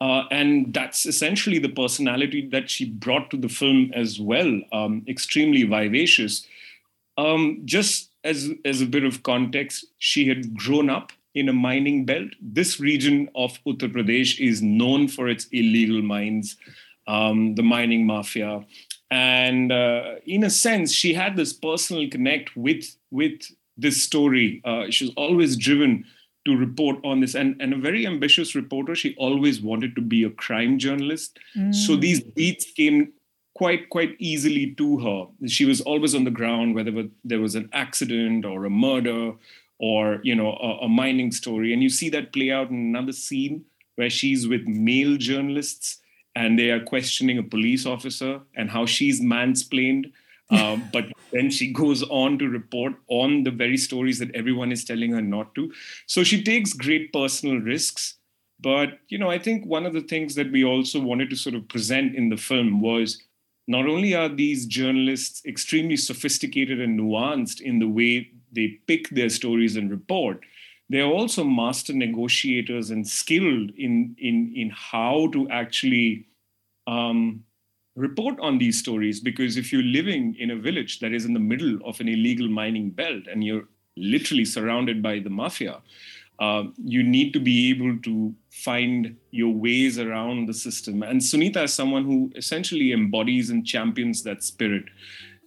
Uh, 0.00 0.24
and 0.30 0.74
that's 0.74 1.06
essentially 1.06 1.58
the 1.58 1.68
personality 1.68 2.46
that 2.48 2.68
she 2.68 2.84
brought 2.84 3.30
to 3.30 3.36
the 3.36 3.48
film 3.48 3.90
as 3.94 4.20
well. 4.20 4.60
Um, 4.72 5.04
extremely 5.08 5.62
vivacious. 5.62 6.46
Um, 7.16 7.62
just 7.64 8.10
as 8.24 8.50
as 8.64 8.82
a 8.82 8.86
bit 8.86 9.04
of 9.04 9.22
context, 9.22 9.86
she 9.98 10.28
had 10.28 10.56
grown 10.56 10.90
up 10.90 11.12
in 11.36 11.50
a 11.50 11.52
mining 11.52 12.06
belt. 12.06 12.30
This 12.40 12.80
region 12.80 13.28
of 13.36 13.62
Uttar 13.64 13.92
Pradesh 13.92 14.40
is 14.40 14.62
known 14.62 15.06
for 15.06 15.28
its 15.28 15.46
illegal 15.52 16.02
mines, 16.02 16.56
um, 17.06 17.54
the 17.54 17.62
mining 17.62 18.06
mafia. 18.06 18.64
And 19.10 19.70
uh, 19.70 20.14
in 20.24 20.42
a 20.42 20.50
sense, 20.50 20.92
she 20.92 21.12
had 21.12 21.36
this 21.36 21.52
personal 21.52 22.08
connect 22.08 22.56
with, 22.56 22.96
with 23.10 23.42
this 23.76 24.02
story. 24.02 24.62
Uh, 24.64 24.86
she 24.90 25.04
was 25.04 25.14
always 25.16 25.56
driven 25.56 26.06
to 26.46 26.56
report 26.56 26.96
on 27.04 27.20
this 27.20 27.34
and, 27.34 27.60
and 27.60 27.74
a 27.74 27.76
very 27.76 28.06
ambitious 28.06 28.54
reporter. 28.54 28.94
She 28.94 29.14
always 29.18 29.60
wanted 29.60 29.94
to 29.96 30.00
be 30.00 30.24
a 30.24 30.30
crime 30.30 30.78
journalist. 30.78 31.38
Mm. 31.54 31.74
So 31.74 31.96
these 31.96 32.22
beats 32.22 32.70
came 32.70 33.12
quite 33.54 33.88
quite 33.90 34.16
easily 34.18 34.74
to 34.74 34.98
her. 34.98 35.48
She 35.48 35.64
was 35.64 35.80
always 35.80 36.14
on 36.14 36.24
the 36.24 36.30
ground, 36.30 36.74
whether 36.74 37.08
there 37.24 37.40
was 37.40 37.54
an 37.54 37.68
accident 37.72 38.44
or 38.44 38.64
a 38.64 38.70
murder 38.70 39.32
or 39.78 40.20
you 40.22 40.34
know 40.34 40.52
a, 40.52 40.84
a, 40.84 40.88
mining 40.88 41.32
story. 41.32 41.72
And 41.72 41.82
you 41.82 41.90
see 41.90 42.08
that 42.10 42.32
play 42.32 42.50
out 42.50 42.70
in 42.70 42.76
another 42.76 43.12
scene 43.12 43.64
where 43.96 44.10
she's 44.10 44.46
with 44.46 44.66
male 44.66 45.16
journalists 45.16 46.00
and 46.34 46.58
they 46.58 46.70
are 46.70 46.80
questioning 46.80 47.38
a 47.38 47.42
police 47.42 47.86
officer 47.86 48.40
and 48.54 48.70
how 48.70 48.86
she's 48.86 49.20
mansplained. 49.20 50.12
Um, 50.50 50.88
but 50.92 51.06
then 51.32 51.50
she 51.50 51.72
goes 51.72 52.02
on 52.04 52.38
to 52.38 52.48
report 52.48 52.94
on 53.08 53.44
the 53.44 53.50
very 53.50 53.76
stories 53.76 54.18
that 54.18 54.34
everyone 54.34 54.72
is 54.72 54.84
telling 54.84 55.12
her 55.12 55.22
not 55.22 55.54
to. 55.54 55.72
So 56.06 56.24
she 56.24 56.42
takes 56.42 56.72
great 56.72 57.12
personal 57.12 57.60
risks. 57.60 58.14
But 58.58 59.00
you 59.08 59.18
know 59.18 59.28
i 59.28 59.38
think 59.38 59.66
one 59.66 59.84
of 59.84 59.92
the 59.92 60.00
things 60.00 60.34
that 60.34 60.50
we 60.50 60.64
also 60.64 60.98
wanted 60.98 61.28
to 61.28 61.36
sort 61.36 61.54
of 61.54 61.68
present 61.68 62.14
in 62.14 62.30
the 62.30 62.38
film 62.38 62.80
was 62.80 63.22
not 63.68 63.86
only 63.86 64.14
are 64.14 64.28
these 64.28 64.66
journalists 64.66 65.44
extremely 65.44 65.96
sophisticated 65.96 66.80
and 66.80 66.98
nuanced 66.98 67.60
in 67.60 67.78
the 67.78 67.88
way 67.88 68.30
they 68.56 68.68
pick 68.88 69.08
their 69.10 69.28
stories 69.28 69.76
and 69.76 69.90
report 69.90 70.40
they're 70.88 71.04
also 71.04 71.42
master 71.42 71.92
negotiators 71.92 72.90
and 72.90 73.06
skilled 73.06 73.70
in 73.76 74.14
in 74.18 74.52
in 74.54 74.70
how 74.70 75.28
to 75.32 75.48
actually 75.50 76.26
um, 76.86 77.42
report 77.96 78.38
on 78.40 78.58
these 78.58 78.78
stories. 78.78 79.20
Because 79.20 79.56
if 79.56 79.72
you're 79.72 79.82
living 79.82 80.36
in 80.38 80.50
a 80.50 80.56
village 80.56 81.00
that 81.00 81.12
is 81.12 81.24
in 81.24 81.34
the 81.34 81.40
middle 81.40 81.78
of 81.84 81.98
an 82.00 82.08
illegal 82.08 82.48
mining 82.48 82.90
belt 82.90 83.24
and 83.26 83.42
you're 83.42 83.64
literally 83.96 84.44
surrounded 84.44 85.02
by 85.02 85.18
the 85.18 85.30
mafia 85.30 85.80
uh, 86.38 86.64
you 86.84 87.02
need 87.02 87.32
to 87.32 87.40
be 87.40 87.70
able 87.70 87.98
to 87.98 88.34
find 88.50 89.16
your 89.30 89.52
ways 89.52 89.98
around 89.98 90.46
the 90.46 90.54
system. 90.54 91.02
And 91.02 91.20
sunita 91.20 91.64
is 91.64 91.72
someone 91.72 92.04
who 92.04 92.30
essentially 92.36 92.92
embodies 92.92 93.50
and 93.50 93.66
champions 93.66 94.22
that 94.24 94.42
spirit 94.42 94.84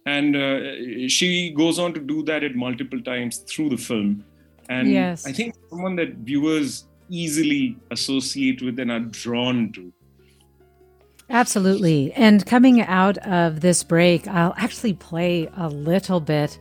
and 0.06 0.36
uh, 0.36 1.08
she 1.08 1.50
goes 1.50 1.78
on 1.78 1.92
to 1.94 2.00
do 2.00 2.22
that 2.24 2.42
at 2.42 2.54
multiple 2.54 3.00
times 3.00 3.38
through 3.38 3.70
the 3.70 3.76
film. 3.76 4.24
And 4.68 4.90
yes. 4.90 5.26
i 5.26 5.32
think 5.32 5.54
someone 5.68 5.96
that 5.96 6.14
viewers 6.18 6.86
easily 7.08 7.76
associate 7.90 8.62
with 8.62 8.78
and 8.78 8.90
are 8.90 9.00
drawn 9.00 9.72
to. 9.72 9.92
Absolutely. 11.28 12.12
And 12.12 12.44
coming 12.44 12.80
out 12.80 13.18
of 13.18 13.60
this 13.60 13.82
break 13.82 14.28
i'll 14.28 14.54
actually 14.56 14.94
play 14.94 15.48
a 15.56 15.68
little 15.68 16.20
bit 16.20 16.58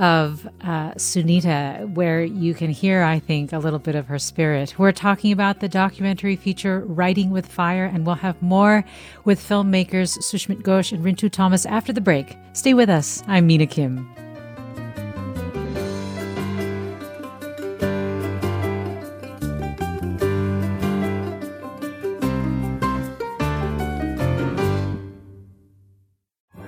of 0.00 0.48
uh, 0.62 0.92
Sunita, 0.92 1.88
where 1.94 2.24
you 2.24 2.54
can 2.54 2.70
hear, 2.70 3.02
I 3.02 3.18
think, 3.18 3.52
a 3.52 3.58
little 3.58 3.78
bit 3.78 3.94
of 3.94 4.06
her 4.06 4.18
spirit. 4.18 4.78
We're 4.78 4.92
talking 4.92 5.30
about 5.30 5.60
the 5.60 5.68
documentary 5.68 6.36
feature 6.36 6.80
Writing 6.80 7.30
with 7.30 7.46
Fire, 7.46 7.84
and 7.84 8.06
we'll 8.06 8.16
have 8.16 8.40
more 8.42 8.84
with 9.24 9.38
filmmakers 9.38 10.18
Sushmit 10.18 10.62
Ghosh 10.62 10.92
and 10.92 11.04
Rintu 11.04 11.30
Thomas 11.30 11.66
after 11.66 11.92
the 11.92 12.00
break. 12.00 12.36
Stay 12.54 12.74
with 12.74 12.88
us. 12.88 13.22
I'm 13.28 13.46
Mina 13.46 13.66
Kim. 13.66 14.10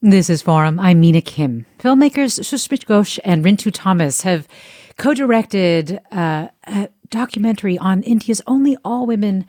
This 0.00 0.30
is 0.30 0.42
Forum. 0.42 0.78
I'm 0.78 1.00
Mina 1.00 1.20
Kim. 1.20 1.66
Filmmakers 1.80 2.38
Sushmit 2.38 2.84
Ghosh 2.84 3.18
and 3.24 3.44
Rintu 3.44 3.72
Thomas 3.74 4.20
have 4.20 4.46
co-directed 4.96 5.98
uh, 6.12 6.46
a 6.68 6.88
documentary 7.10 7.76
on 7.78 8.04
India's 8.04 8.40
only 8.46 8.76
all-women 8.84 9.44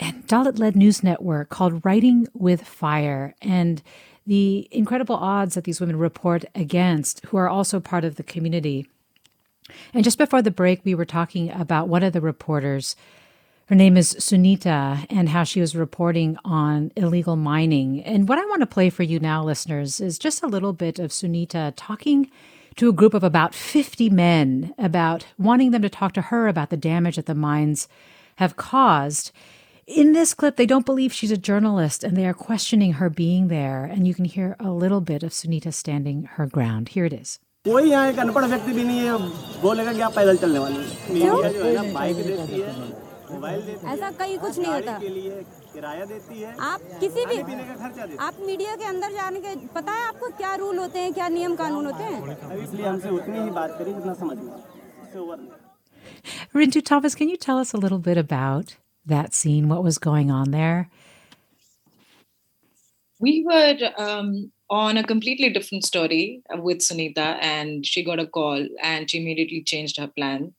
and 0.00 0.26
Dalit-led 0.26 0.74
news 0.74 1.04
network 1.04 1.50
called 1.50 1.84
Writing 1.84 2.26
with 2.34 2.64
Fire, 2.64 3.36
and 3.40 3.80
the 4.26 4.66
incredible 4.72 5.14
odds 5.14 5.54
that 5.54 5.62
these 5.62 5.80
women 5.80 6.00
report 6.00 6.44
against, 6.56 7.24
who 7.26 7.36
are 7.36 7.48
also 7.48 7.78
part 7.78 8.04
of 8.04 8.16
the 8.16 8.24
community. 8.24 8.88
And 9.94 10.02
just 10.02 10.18
before 10.18 10.42
the 10.42 10.50
break, 10.50 10.84
we 10.84 10.96
were 10.96 11.04
talking 11.04 11.52
about 11.52 11.88
one 11.88 12.02
of 12.02 12.12
the 12.12 12.20
reporters 12.20 12.96
her 13.71 13.75
name 13.75 13.95
is 13.95 14.13
Sunita, 14.15 15.05
and 15.09 15.29
how 15.29 15.45
she 15.45 15.61
was 15.61 15.77
reporting 15.77 16.37
on 16.43 16.91
illegal 16.97 17.37
mining. 17.37 18.03
And 18.03 18.27
what 18.27 18.37
I 18.37 18.43
want 18.47 18.59
to 18.59 18.67
play 18.67 18.89
for 18.89 19.03
you 19.03 19.17
now, 19.17 19.41
listeners, 19.45 20.01
is 20.01 20.19
just 20.19 20.43
a 20.43 20.47
little 20.47 20.73
bit 20.73 20.99
of 20.99 21.11
Sunita 21.11 21.71
talking 21.77 22.29
to 22.75 22.89
a 22.89 22.93
group 22.93 23.13
of 23.13 23.23
about 23.23 23.55
50 23.55 24.09
men 24.09 24.73
about 24.77 25.25
wanting 25.37 25.71
them 25.71 25.81
to 25.83 25.89
talk 25.89 26.11
to 26.13 26.21
her 26.23 26.49
about 26.49 26.69
the 26.69 26.75
damage 26.75 27.15
that 27.15 27.27
the 27.27 27.33
mines 27.33 27.87
have 28.35 28.57
caused. 28.57 29.31
In 29.87 30.11
this 30.11 30.33
clip, 30.33 30.57
they 30.57 30.65
don't 30.65 30.85
believe 30.85 31.13
she's 31.13 31.31
a 31.31 31.37
journalist 31.37 32.03
and 32.03 32.17
they 32.17 32.25
are 32.25 32.33
questioning 32.33 32.93
her 32.93 33.09
being 33.09 33.47
there. 33.47 33.85
And 33.85 34.05
you 34.05 34.13
can 34.13 34.25
hear 34.25 34.57
a 34.59 34.71
little 34.71 34.99
bit 34.99 35.23
of 35.23 35.31
Sunita 35.31 35.73
standing 35.73 36.23
her 36.33 36.45
ground. 36.45 36.89
Here 36.89 37.05
it 37.05 37.13
is. 37.13 37.39
कोई 37.67 37.89
यहाँ 37.89 38.07
एक 38.09 38.19
अनपढ़ 38.19 38.45
व्यक्ति 38.45 38.71
भी 38.73 38.83
नहीं 38.83 38.99
है 38.99 39.61
बोलेगा 39.61 39.93
कि 39.93 40.01
आप 40.01 40.13
पैदल 40.15 40.37
चलने 40.37 40.59
वाले 40.59 40.79
मीडिया 41.13 41.33
जो 41.33 41.63
है 41.63 43.04
ना 43.31 43.39
बाइक 43.39 43.65
देती 43.65 43.87
है 43.87 43.93
ऐसा 43.93 44.11
कहीं 44.19 44.37
कुछ 44.39 44.57
नहीं 44.59 44.73
होता 44.73 44.97
के 44.99 45.09
लिए 45.09 45.43
किराया 45.73 46.05
देती 46.05 46.41
है 46.41 46.55
आप 46.71 46.81
किसी 46.99 47.25
भी 47.25 47.41
पीने 47.43 47.63
का 47.63 47.75
खर्चा 47.81 48.05
देती 48.05 48.17
आप 48.27 48.37
मीडिया 48.45 48.75
के 48.75 48.85
अंदर 48.85 49.11
जाने 49.13 49.39
के 49.45 49.55
पता 49.75 49.93
है 49.99 50.07
आपको 50.07 50.29
क्या 50.37 50.53
रूल 50.63 50.77
होते 50.79 50.99
हैं 50.99 51.13
क्या 51.13 51.27
नियम 51.37 51.55
कानून 51.63 51.85
होते 51.85 52.03
हैं 52.03 52.37
है 52.51 52.63
इसलिए 52.63 52.85
हमसे 52.85 53.09
उतनी 53.19 53.39
ही 53.39 53.49
बात 53.59 53.75
करी 53.79 53.93
जितना 53.93 54.13
समझ 54.23 54.37
में 54.37 54.53
उससे 54.53 55.19
ओवर 55.19 55.37
नहीं 55.39 55.59
Rintu 56.59 56.81
Thomas, 56.83 57.15
can 57.15 57.29
you 57.29 57.37
tell 57.37 57.57
us 57.57 57.73
a 57.73 57.77
little 57.77 57.99
bit 57.99 58.17
about 58.17 58.71
that 59.05 59.33
scene? 59.33 59.69
What 59.69 59.83
was 59.83 59.97
going 59.97 60.31
on 60.37 60.51
there? 60.51 60.89
We 63.21 63.45
were 63.47 63.91
um, 63.97 64.51
on 64.69 64.97
a 64.97 65.03
completely 65.03 65.49
different 65.49 65.85
story 65.85 66.41
with 66.49 66.79
Sunita, 66.79 67.37
and 67.41 67.85
she 67.85 68.03
got 68.03 68.19
a 68.19 68.25
call 68.25 68.65
and 68.81 69.09
she 69.09 69.21
immediately 69.21 69.61
changed 69.63 69.99
her 69.99 70.07
plans. 70.07 70.53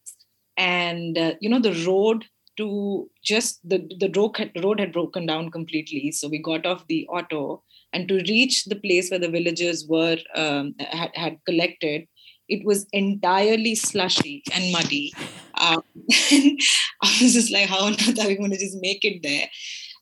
And, 0.56 1.18
uh, 1.18 1.34
you 1.40 1.50
know, 1.50 1.60
the 1.60 1.74
road 1.86 2.24
to 2.57 3.09
just 3.23 3.59
the 3.67 3.79
the 3.99 4.11
road 4.15 4.37
had, 4.37 4.51
road 4.63 4.79
had 4.79 4.91
broken 4.91 5.25
down 5.25 5.51
completely. 5.51 6.11
So 6.11 6.27
we 6.27 6.39
got 6.39 6.65
off 6.65 6.87
the 6.87 7.07
auto 7.07 7.63
and 7.93 8.07
to 8.07 8.15
reach 8.27 8.65
the 8.65 8.75
place 8.75 9.09
where 9.09 9.19
the 9.19 9.29
villagers 9.29 9.85
were 9.87 10.17
um, 10.35 10.75
had, 10.79 11.11
had 11.13 11.37
collected. 11.45 12.07
It 12.49 12.65
was 12.65 12.85
entirely 12.93 13.75
slushy 13.75 14.43
and 14.53 14.71
muddy. 14.71 15.13
Um, 15.55 15.83
and 16.31 16.59
I 17.03 17.17
was 17.21 17.33
just 17.33 17.51
like, 17.51 17.67
how 17.67 17.85
on 17.85 17.93
earth 17.93 18.19
are 18.19 18.27
we 18.27 18.37
going 18.37 18.51
to 18.51 18.57
just 18.57 18.77
make 18.81 19.03
it 19.03 19.21
there? 19.21 19.49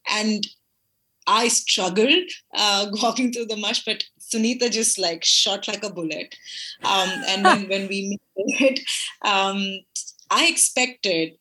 And 0.10 0.46
I 1.28 1.48
struggled 1.48 2.30
uh, 2.56 2.88
walking 3.02 3.32
through 3.32 3.48
the 3.48 3.58
mush, 3.58 3.84
but 3.84 4.04
Sunita 4.20 4.72
just 4.72 5.00
like 5.00 5.24
shot 5.24 5.68
like 5.68 5.84
a 5.84 5.92
bullet. 5.92 6.36
Um, 6.84 7.10
and 7.28 7.44
when, 7.44 7.62
when 7.70 7.88
we 7.88 8.20
made 8.36 8.62
it, 8.62 8.80
um, 9.24 9.80
I 10.30 10.48
expected 10.48 11.34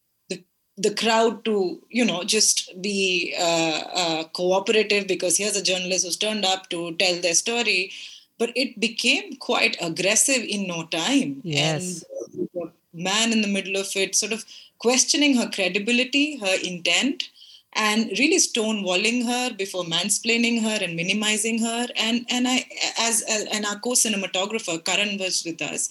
the 0.76 0.94
crowd 0.94 1.44
to 1.44 1.80
you 1.88 2.04
know 2.04 2.24
just 2.24 2.70
be 2.82 3.34
uh, 3.38 3.82
uh, 3.94 4.24
cooperative 4.24 5.06
because 5.06 5.36
here's 5.36 5.56
a 5.56 5.62
journalist 5.62 6.04
who's 6.04 6.16
turned 6.16 6.44
up 6.44 6.68
to 6.70 6.94
tell 6.96 7.20
their 7.20 7.34
story. 7.34 7.92
But 8.36 8.50
it 8.56 8.80
became 8.80 9.36
quite 9.36 9.76
aggressive 9.80 10.42
in 10.42 10.66
no 10.66 10.84
time. 10.86 11.40
Yes. 11.44 12.04
And 12.32 12.48
the 12.52 12.72
man 12.92 13.32
in 13.32 13.42
the 13.42 13.48
middle 13.48 13.76
of 13.76 13.88
it 13.94 14.16
sort 14.16 14.32
of 14.32 14.44
questioning 14.78 15.36
her 15.36 15.48
credibility 15.48 16.36
her 16.38 16.56
intent 16.62 17.30
and 17.74 18.10
really 18.18 18.38
stonewalling 18.38 19.24
her 19.24 19.54
before 19.54 19.84
mansplaining 19.84 20.62
her 20.62 20.78
and 20.84 20.96
minimizing 20.96 21.60
her. 21.60 21.86
And 21.96 22.26
and 22.28 22.48
i 22.48 22.66
as, 22.98 23.22
as 23.22 23.46
and 23.52 23.64
our 23.64 23.78
co-cinematographer 23.78 24.84
karan 24.84 25.18
was 25.18 25.44
with 25.44 25.62
us. 25.62 25.88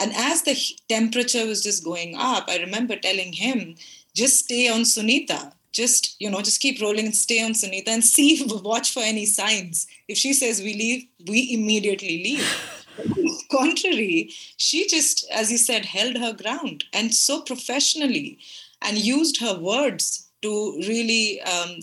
And 0.00 0.12
as 0.14 0.42
the 0.42 0.56
temperature 0.88 1.44
was 1.46 1.62
just 1.62 1.82
going 1.82 2.14
up 2.16 2.44
i 2.48 2.58
remember 2.58 2.96
telling 2.96 3.32
him 3.32 3.74
just 4.18 4.44
stay 4.44 4.68
on 4.68 4.80
Sunita. 4.80 5.52
Just, 5.72 6.16
you 6.18 6.28
know, 6.28 6.40
just 6.40 6.60
keep 6.60 6.80
rolling 6.82 7.06
and 7.06 7.14
stay 7.14 7.42
on 7.44 7.52
Sunita 7.52 7.88
and 7.88 8.04
see, 8.04 8.44
watch 8.64 8.92
for 8.92 9.00
any 9.00 9.26
signs. 9.26 9.86
If 10.08 10.18
she 10.18 10.32
says 10.32 10.60
we 10.60 10.74
leave, 10.74 11.06
we 11.26 11.52
immediately 11.52 12.22
leave. 12.24 12.74
contrary, 13.50 14.30
she 14.56 14.88
just, 14.88 15.28
as 15.30 15.50
you 15.50 15.58
said, 15.58 15.84
held 15.84 16.16
her 16.16 16.32
ground 16.32 16.84
and 16.92 17.14
so 17.14 17.42
professionally 17.42 18.38
and 18.82 18.98
used 18.98 19.40
her 19.40 19.58
words 19.58 20.28
to 20.42 20.76
really 20.86 21.40
um, 21.42 21.78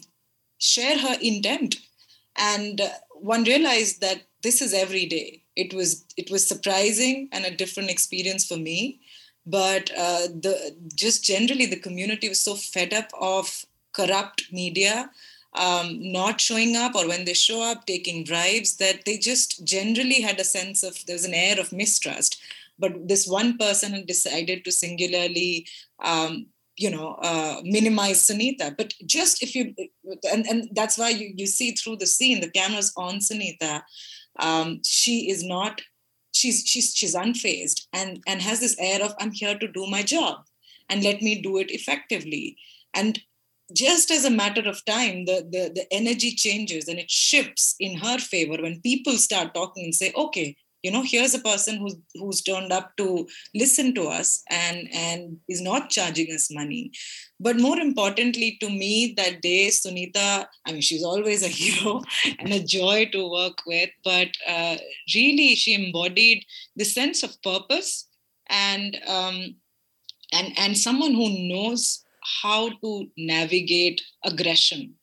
share 0.58 0.98
her 0.98 1.16
intent. 1.22 1.76
And 2.38 2.82
uh, 2.82 2.90
one 3.14 3.44
realized 3.44 4.02
that 4.02 4.24
this 4.44 4.62
is 4.62 4.74
every 4.74 5.06
day. 5.06 5.42
It 5.56 5.74
was 5.74 6.06
it 6.18 6.30
was 6.30 6.46
surprising 6.46 7.30
and 7.32 7.46
a 7.46 7.56
different 7.56 7.90
experience 7.90 8.46
for 8.46 8.58
me 8.58 9.00
but 9.46 9.92
uh, 9.92 10.28
the 10.28 10.76
just 10.96 11.24
generally 11.24 11.66
the 11.66 11.80
community 11.80 12.30
was 12.30 12.40
so 12.40 12.56
fed 12.56 12.94
up 12.94 13.10
of 13.20 13.66
corrupt 13.94 14.52
media 14.52 15.10
um, 15.56 16.12
not 16.12 16.42
showing 16.42 16.76
up 16.76 16.96
or 16.96 17.08
when 17.08 17.26
they 17.26 17.34
show 17.34 17.62
up 17.62 17.86
taking 17.86 18.24
bribes 18.24 18.76
that 18.78 19.06
they 19.06 19.18
just 19.18 19.64
generally 19.64 20.22
had 20.22 20.40
a 20.40 20.44
sense 20.44 20.84
of 20.84 21.06
there's 21.06 21.26
an 21.26 21.34
air 21.34 21.60
of 21.60 21.72
mistrust. 21.72 22.42
But 22.78 23.08
this 23.08 23.26
one 23.26 23.58
person 23.58 23.94
had 23.94 24.06
decided 24.06 24.66
to 24.66 24.72
singularly 24.72 25.68
um, 26.04 26.48
you 26.78 26.90
know 26.90 27.18
uh, 27.22 27.62
minimize 27.64 28.28
sunita. 28.28 28.76
But 28.76 28.94
just 29.06 29.42
if 29.42 29.56
you 29.56 29.74
and, 30.32 30.46
and 30.46 30.70
that's 30.74 30.98
why 30.98 31.10
you, 31.10 31.34
you 31.36 31.48
see 31.48 31.72
through 31.72 31.98
the 31.98 32.08
scene 32.08 32.42
the 32.42 32.50
cameras 32.50 32.92
on 32.98 33.20
sunita 33.20 33.84
um, 34.40 34.82
she 34.84 35.30
is 35.30 35.44
not 35.44 35.82
she's 36.36 36.64
she's 36.66 36.94
she's 36.96 37.16
unfazed 37.16 37.88
and 37.94 38.22
and 38.28 38.42
has 38.42 38.60
this 38.60 38.76
air 38.80 39.02
of 39.02 39.14
i'm 39.20 39.32
here 39.32 39.58
to 39.58 39.68
do 39.68 39.86
my 39.88 40.04
job 40.04 40.38
and 40.90 41.04
let 41.04 41.22
me 41.22 41.42
do 41.42 41.58
it 41.58 41.72
effectively. 41.72 42.58
And 42.94 43.20
just 43.74 44.12
as 44.12 44.26
a 44.26 44.30
matter 44.30 44.62
of 44.70 44.86
time 44.86 45.26
the, 45.26 45.38
the 45.52 45.72
the 45.74 45.88
energy 45.92 46.36
changes 46.36 46.88
and 46.88 47.00
it 47.00 47.10
shifts 47.10 47.76
in 47.80 47.98
her 47.98 48.20
favor 48.20 48.62
when 48.62 48.80
people 48.82 49.14
start 49.14 49.56
talking 49.56 49.86
and 49.86 49.96
say 49.96 50.14
okay 50.16 50.56
you 50.86 50.92
know 50.96 51.04
here's 51.12 51.36
a 51.38 51.44
person 51.48 51.78
who's 51.82 51.96
who's 52.22 52.42
turned 52.50 52.72
up 52.78 52.96
to 53.02 53.08
listen 53.64 53.94
to 53.98 54.04
us 54.20 54.32
and 54.62 54.90
and 55.06 55.38
is 55.56 55.62
not 55.70 55.90
charging 55.98 56.34
us 56.38 56.48
money. 56.62 56.84
But 57.46 57.60
more 57.66 57.78
importantly 57.80 58.58
to 58.62 58.70
me 58.70 59.14
that 59.18 59.42
day 59.46 59.62
sunita 59.78 60.28
i 60.66 60.72
mean 60.72 60.86
she's 60.90 61.06
always 61.12 61.44
a 61.44 61.54
hero 61.60 61.94
and 62.40 62.54
a 62.58 62.64
joy 62.78 63.10
to 63.16 63.30
work 63.38 63.60
with 63.72 63.90
but 64.10 64.30
uh, 64.56 64.76
really 65.16 65.50
she 65.64 65.74
embodied 65.82 66.46
the 66.82 66.88
sense 66.98 67.24
of 67.28 67.42
purpose 67.42 67.92
and 68.50 68.98
um, 69.08 69.56
and 70.32 70.54
and 70.58 70.78
someone 70.78 71.14
who 71.14 71.30
knows 71.50 72.04
how 72.42 72.70
to 72.70 73.08
navigate 73.18 74.02
aggression. 74.24 74.96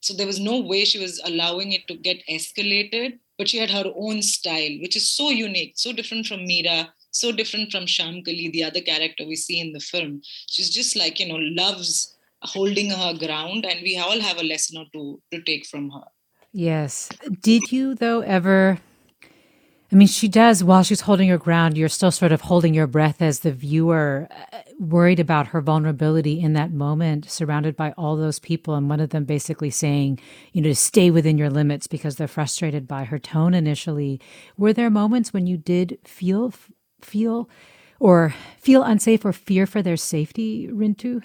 So 0.00 0.14
there 0.14 0.26
was 0.26 0.40
no 0.40 0.60
way 0.60 0.84
she 0.84 0.98
was 0.98 1.20
allowing 1.24 1.72
it 1.72 1.86
to 1.88 1.94
get 1.96 2.22
escalated 2.28 3.18
but 3.38 3.48
she 3.48 3.58
had 3.58 3.70
her 3.70 3.92
own 3.96 4.22
style, 4.22 4.78
which 4.80 4.96
is 4.96 5.10
so 5.10 5.30
unique, 5.30 5.74
so 5.76 5.92
different 5.92 6.26
from 6.26 6.40
Meera, 6.40 6.88
so 7.10 7.32
different 7.32 7.70
from 7.70 7.86
Shamkali, 7.86 8.52
the 8.52 8.64
other 8.64 8.80
character 8.80 9.26
we 9.26 9.36
see 9.36 9.60
in 9.60 9.72
the 9.72 9.80
film. 9.80 10.20
She's 10.48 10.70
just 10.70 10.96
like, 10.96 11.20
you 11.20 11.28
know, 11.28 11.38
loves 11.38 12.16
holding 12.42 12.90
her 12.90 13.14
ground, 13.14 13.64
and 13.64 13.80
we 13.82 13.96
all 13.98 14.20
have 14.20 14.38
a 14.38 14.44
lesson 14.44 14.78
or 14.78 14.86
two 14.92 15.20
to 15.32 15.42
take 15.42 15.66
from 15.66 15.90
her. 15.90 16.04
Yes. 16.52 17.08
Did 17.40 17.72
you, 17.72 17.94
though, 17.94 18.20
ever 18.20 18.78
I 19.94 19.96
mean, 19.96 20.08
she 20.08 20.26
does, 20.26 20.64
while 20.64 20.82
she's 20.82 21.02
holding 21.02 21.28
her 21.28 21.38
ground, 21.38 21.78
you're 21.78 21.88
still 21.88 22.10
sort 22.10 22.32
of 22.32 22.40
holding 22.40 22.74
your 22.74 22.88
breath 22.88 23.22
as 23.22 23.38
the 23.40 23.52
viewer, 23.52 24.26
uh, 24.52 24.58
worried 24.80 25.20
about 25.20 25.46
her 25.46 25.60
vulnerability 25.60 26.40
in 26.40 26.52
that 26.54 26.72
moment, 26.72 27.30
surrounded 27.30 27.76
by 27.76 27.92
all 27.92 28.16
those 28.16 28.40
people. 28.40 28.74
And 28.74 28.90
one 28.90 28.98
of 28.98 29.10
them 29.10 29.24
basically 29.24 29.70
saying, 29.70 30.18
you 30.52 30.62
know, 30.62 30.70
to 30.70 30.74
stay 30.74 31.12
within 31.12 31.38
your 31.38 31.48
limits 31.48 31.86
because 31.86 32.16
they're 32.16 32.26
frustrated 32.26 32.88
by 32.88 33.04
her 33.04 33.20
tone 33.20 33.54
initially. 33.54 34.20
Were 34.58 34.72
there 34.72 34.90
moments 34.90 35.32
when 35.32 35.46
you 35.46 35.56
did 35.56 35.98
feel, 36.02 36.52
feel, 37.00 37.48
or 38.00 38.34
feel 38.58 38.82
unsafe 38.82 39.24
or 39.24 39.32
fear 39.32 39.64
for 39.64 39.80
their 39.80 39.96
safety, 39.96 40.66
Rintu? 40.72 41.22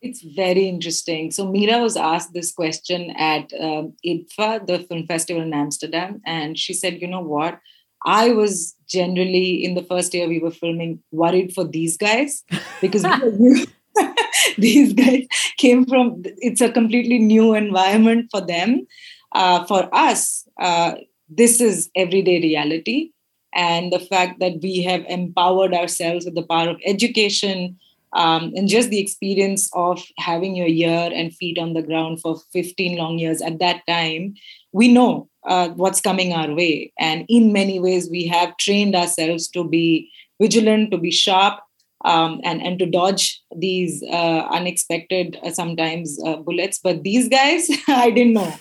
It's 0.00 0.22
very 0.22 0.68
interesting. 0.68 1.30
So 1.30 1.46
Meera 1.46 1.82
was 1.82 1.96
asked 1.96 2.32
this 2.32 2.52
question 2.52 3.10
at 3.10 3.52
um, 3.60 3.94
IDFA, 4.06 4.66
the 4.66 4.78
film 4.80 5.06
festival 5.06 5.42
in 5.42 5.52
Amsterdam, 5.52 6.20
and 6.24 6.56
she 6.56 6.72
said, 6.72 7.00
"You 7.00 7.08
know 7.08 7.20
what? 7.20 7.58
I 8.06 8.30
was 8.30 8.76
generally 8.88 9.64
in 9.64 9.74
the 9.74 9.82
first 9.82 10.14
year 10.14 10.28
we 10.28 10.38
were 10.38 10.52
filming 10.52 11.02
worried 11.10 11.52
for 11.52 11.64
these 11.64 11.96
guys 11.96 12.44
because 12.80 13.02
these 14.58 14.92
guys 14.92 15.26
came 15.56 15.84
from 15.84 16.22
it's 16.36 16.60
a 16.60 16.70
completely 16.70 17.18
new 17.18 17.54
environment 17.54 18.28
for 18.30 18.40
them 18.40 18.86
uh, 19.32 19.64
for 19.66 19.88
us, 19.94 20.48
uh, 20.60 20.94
this 21.28 21.60
is 21.60 21.90
everyday 21.94 22.40
reality. 22.40 23.10
And 23.54 23.92
the 23.92 24.00
fact 24.00 24.40
that 24.40 24.60
we 24.62 24.82
have 24.82 25.04
empowered 25.08 25.74
ourselves 25.74 26.24
with 26.24 26.34
the 26.34 26.42
power 26.42 26.70
of 26.70 26.80
education 26.84 27.78
um, 28.12 28.52
and 28.56 28.68
just 28.68 28.90
the 28.90 29.00
experience 29.00 29.70
of 29.74 30.02
having 30.18 30.56
your 30.56 30.66
ear 30.66 31.10
and 31.14 31.34
feet 31.34 31.58
on 31.58 31.74
the 31.74 31.82
ground 31.82 32.20
for 32.20 32.36
15 32.52 32.96
long 32.96 33.18
years 33.18 33.42
at 33.42 33.58
that 33.58 33.82
time, 33.86 34.34
we 34.72 34.88
know 34.88 35.28
uh, 35.46 35.68
what's 35.70 36.00
coming 36.00 36.32
our 36.32 36.52
way. 36.54 36.92
And 36.98 37.24
in 37.28 37.52
many 37.52 37.80
ways, 37.80 38.08
we 38.10 38.26
have 38.26 38.56
trained 38.56 38.94
ourselves 38.94 39.48
to 39.48 39.64
be 39.64 40.10
vigilant, 40.40 40.90
to 40.92 40.98
be 40.98 41.10
sharp, 41.10 41.60
um, 42.04 42.40
and 42.44 42.62
and 42.62 42.78
to 42.78 42.86
dodge 42.86 43.42
these 43.56 44.04
uh, 44.04 44.46
unexpected 44.50 45.36
uh, 45.42 45.50
sometimes 45.50 46.18
uh, 46.24 46.36
bullets. 46.36 46.78
But 46.78 47.02
these 47.02 47.28
guys, 47.28 47.68
I 47.88 48.10
didn't 48.10 48.34
know. 48.34 48.54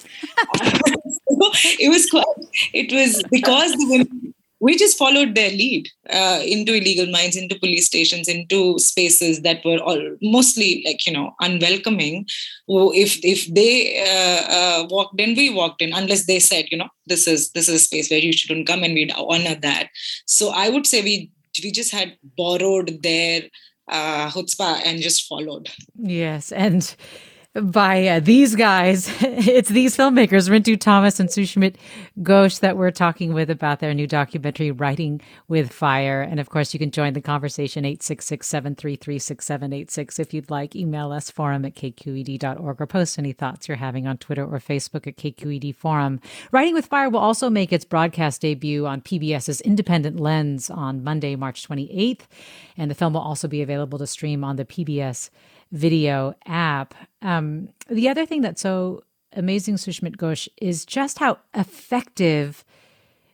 it 1.79 1.89
was 1.89 2.10
quite. 2.10 2.25
It 2.73 2.91
was 2.91 3.23
because 3.31 3.73
the 3.73 3.88
women 3.89 4.33
we 4.60 4.76
just 4.76 4.98
followed 4.98 5.36
their 5.36 5.52
lead 5.52 5.88
uh, 6.10 6.41
into 6.43 6.74
illegal 6.74 7.06
mines, 7.08 7.36
into 7.36 7.60
police 7.60 7.86
stations, 7.86 8.28
into 8.28 8.78
spaces 8.80 9.41
that 9.41 9.63
were 9.63 9.78
all 9.80 10.02
mostly 10.22 10.84
like 10.86 11.06
you 11.06 11.13
know 11.13 11.34
unwelcoming. 11.41 12.26
If 12.67 13.24
if 13.24 13.54
they 13.54 14.02
uh, 14.02 14.52
uh, 14.52 14.88
walked 14.89 15.20
in, 15.20 15.36
we 15.36 15.54
walked 15.54 15.82
in, 15.82 15.93
unless 15.93 16.26
they 16.26 16.39
said 16.39 16.65
you 16.72 16.78
know 16.78 16.89
this 17.06 17.28
is 17.28 17.52
this 17.52 17.70
is 17.70 17.76
a 17.76 17.80
space 17.80 18.10
where 18.10 18.20
you 18.20 18.34
shouldn't 18.34 18.67
come, 18.67 18.84
and 18.84 18.93
we'd 18.93 19.13
honor 19.15 19.56
that. 19.56 19.89
So 20.26 20.50
I 20.50 20.70
would 20.70 20.88
say 20.88 21.02
we 21.02 21.32
we 21.63 21.72
just 21.72 21.91
had 21.91 22.17
borrowed 22.38 23.02
their 23.04 23.43
uh, 23.89 24.30
chutzpah 24.30 24.82
and 24.86 25.02
just 25.02 25.28
followed. 25.28 25.70
Yes, 25.96 26.52
and 26.52 26.96
by 27.62 28.08
uh, 28.08 28.20
these 28.20 28.56
guys. 28.56 29.10
it's 29.22 29.70
these 29.70 29.98
filmmakers, 29.98 30.50
Rintu 30.50 30.80
Thomas 30.80 31.20
and 31.20 31.30
Sushmit 31.30 31.76
Ghosh, 32.20 32.60
that 32.60 32.78
we're 32.78 32.91
talking 32.91 33.34
with 33.34 33.50
about 33.50 33.80
their 33.80 33.93
new 33.93 34.08
documentary, 34.08 34.72
Writing 34.72 35.22
with 35.48 35.72
Fire. 35.72 36.22
And 36.22 36.39
of 36.39 36.50
course, 36.50 36.74
you 36.74 36.80
can 36.80 36.91
join 36.91 37.13
the 37.13 37.22
conversation 37.22 37.86
866 37.86 38.48
733 38.48 39.20
6786 39.20 40.20
if 40.20 40.34
you'd 40.34 40.50
like. 40.50 40.76
Email 40.76 41.12
us 41.12 41.32
forum 41.32 41.65
at 41.65 41.76
kqed.org 41.76 42.82
or 42.82 42.86
post 42.88 43.17
any 43.17 43.34
thoughts 43.34 43.67
you're 43.67 43.78
having 43.78 44.08
on 44.08 44.17
Twitter 44.17 44.43
or 44.43 44.60
Facebook 44.60 45.08
at 45.08 45.17
KQED 45.17 45.76
Forum. 45.76 46.20
Writing 46.52 46.74
with 46.74 46.86
Fire 46.86 47.10
will 47.10 47.20
also 47.20 47.50
make 47.50 47.74
its 47.74 47.86
broadcast 47.86 48.41
debut 48.41 48.86
on 48.86 49.02
PBS's 49.02 49.62
Independent 49.62 50.20
Lens 50.20 50.70
on 50.70 51.04
Monday, 51.04 51.36
March 51.36 51.67
28th. 51.67 52.22
And 52.78 52.91
the 52.91 52.96
film 52.96 53.13
will 53.13 53.22
also 53.22 53.48
be 53.48 53.62
available 53.62 53.98
to 54.00 54.08
stream 54.08 54.43
on 54.43 54.56
the 54.56 54.65
PBS 54.65 55.30
video 55.71 56.34
app. 56.45 56.93
Um, 57.21 57.69
the 57.89 58.10
other 58.10 58.25
thing 58.25 58.41
that's 58.41 58.62
so 58.62 59.03
amazing, 59.34 59.75
Sushmit 59.75 60.17
Ghosh, 60.17 60.47
is 60.58 60.86
just 60.86 61.19
how 61.19 61.39
effective 61.53 62.63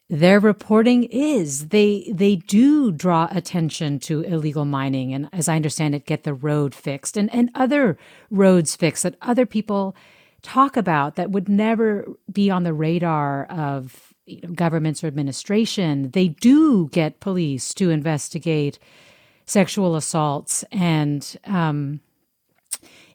their 0.10 0.40
reporting 0.40 1.06
is. 1.06 1.70
They 1.70 2.12
they 2.14 2.36
do 2.36 2.92
draw 2.92 3.28
attention 3.32 4.00
to 4.00 4.22
illegal 4.22 4.66
mining, 4.66 5.14
and 5.14 5.30
as 5.32 5.48
I 5.48 5.56
understand 5.56 5.96
it, 5.96 6.06
get 6.06 6.24
the 6.24 6.34
road 6.34 6.76
fixed 6.76 7.18
and 7.18 7.34
and 7.34 7.50
other 7.56 7.98
roads 8.30 8.76
fixed 8.76 9.04
that 9.04 9.16
other 9.22 9.46
people 9.46 9.96
talk 10.42 10.76
about 10.76 11.16
that 11.16 11.32
would 11.32 11.48
never 11.48 12.06
be 12.32 12.50
on 12.50 12.64
the 12.64 12.74
radar 12.74 13.46
of 13.46 14.14
you 14.26 14.42
know, 14.42 14.50
governments 14.50 15.04
or 15.04 15.08
administration. 15.08 16.12
They 16.12 16.28
do 16.28 16.90
get 16.90 17.22
police 17.22 17.74
to 17.76 17.90
investigate 17.90 18.78
sexual 19.46 19.96
assaults 19.96 20.64
and 20.72 21.38
um, 21.46 22.02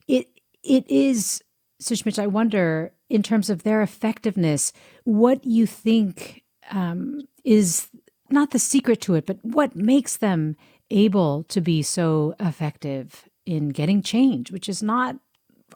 it 0.08 0.90
is, 0.90 1.42
Sushmit, 1.80 2.18
I 2.18 2.26
wonder, 2.26 2.92
in 3.08 3.22
terms 3.22 3.50
of 3.50 3.62
their 3.62 3.82
effectiveness, 3.82 4.72
what 5.04 5.44
you 5.44 5.66
think 5.66 6.42
um, 6.70 7.22
is 7.44 7.88
not 8.30 8.50
the 8.50 8.58
secret 8.58 9.00
to 9.02 9.14
it, 9.14 9.26
but 9.26 9.38
what 9.42 9.74
makes 9.74 10.16
them 10.16 10.56
able 10.90 11.44
to 11.44 11.60
be 11.60 11.82
so 11.82 12.34
effective 12.40 13.28
in 13.46 13.70
getting 13.70 14.02
change, 14.02 14.50
which 14.50 14.68
is 14.68 14.82
not 14.82 15.16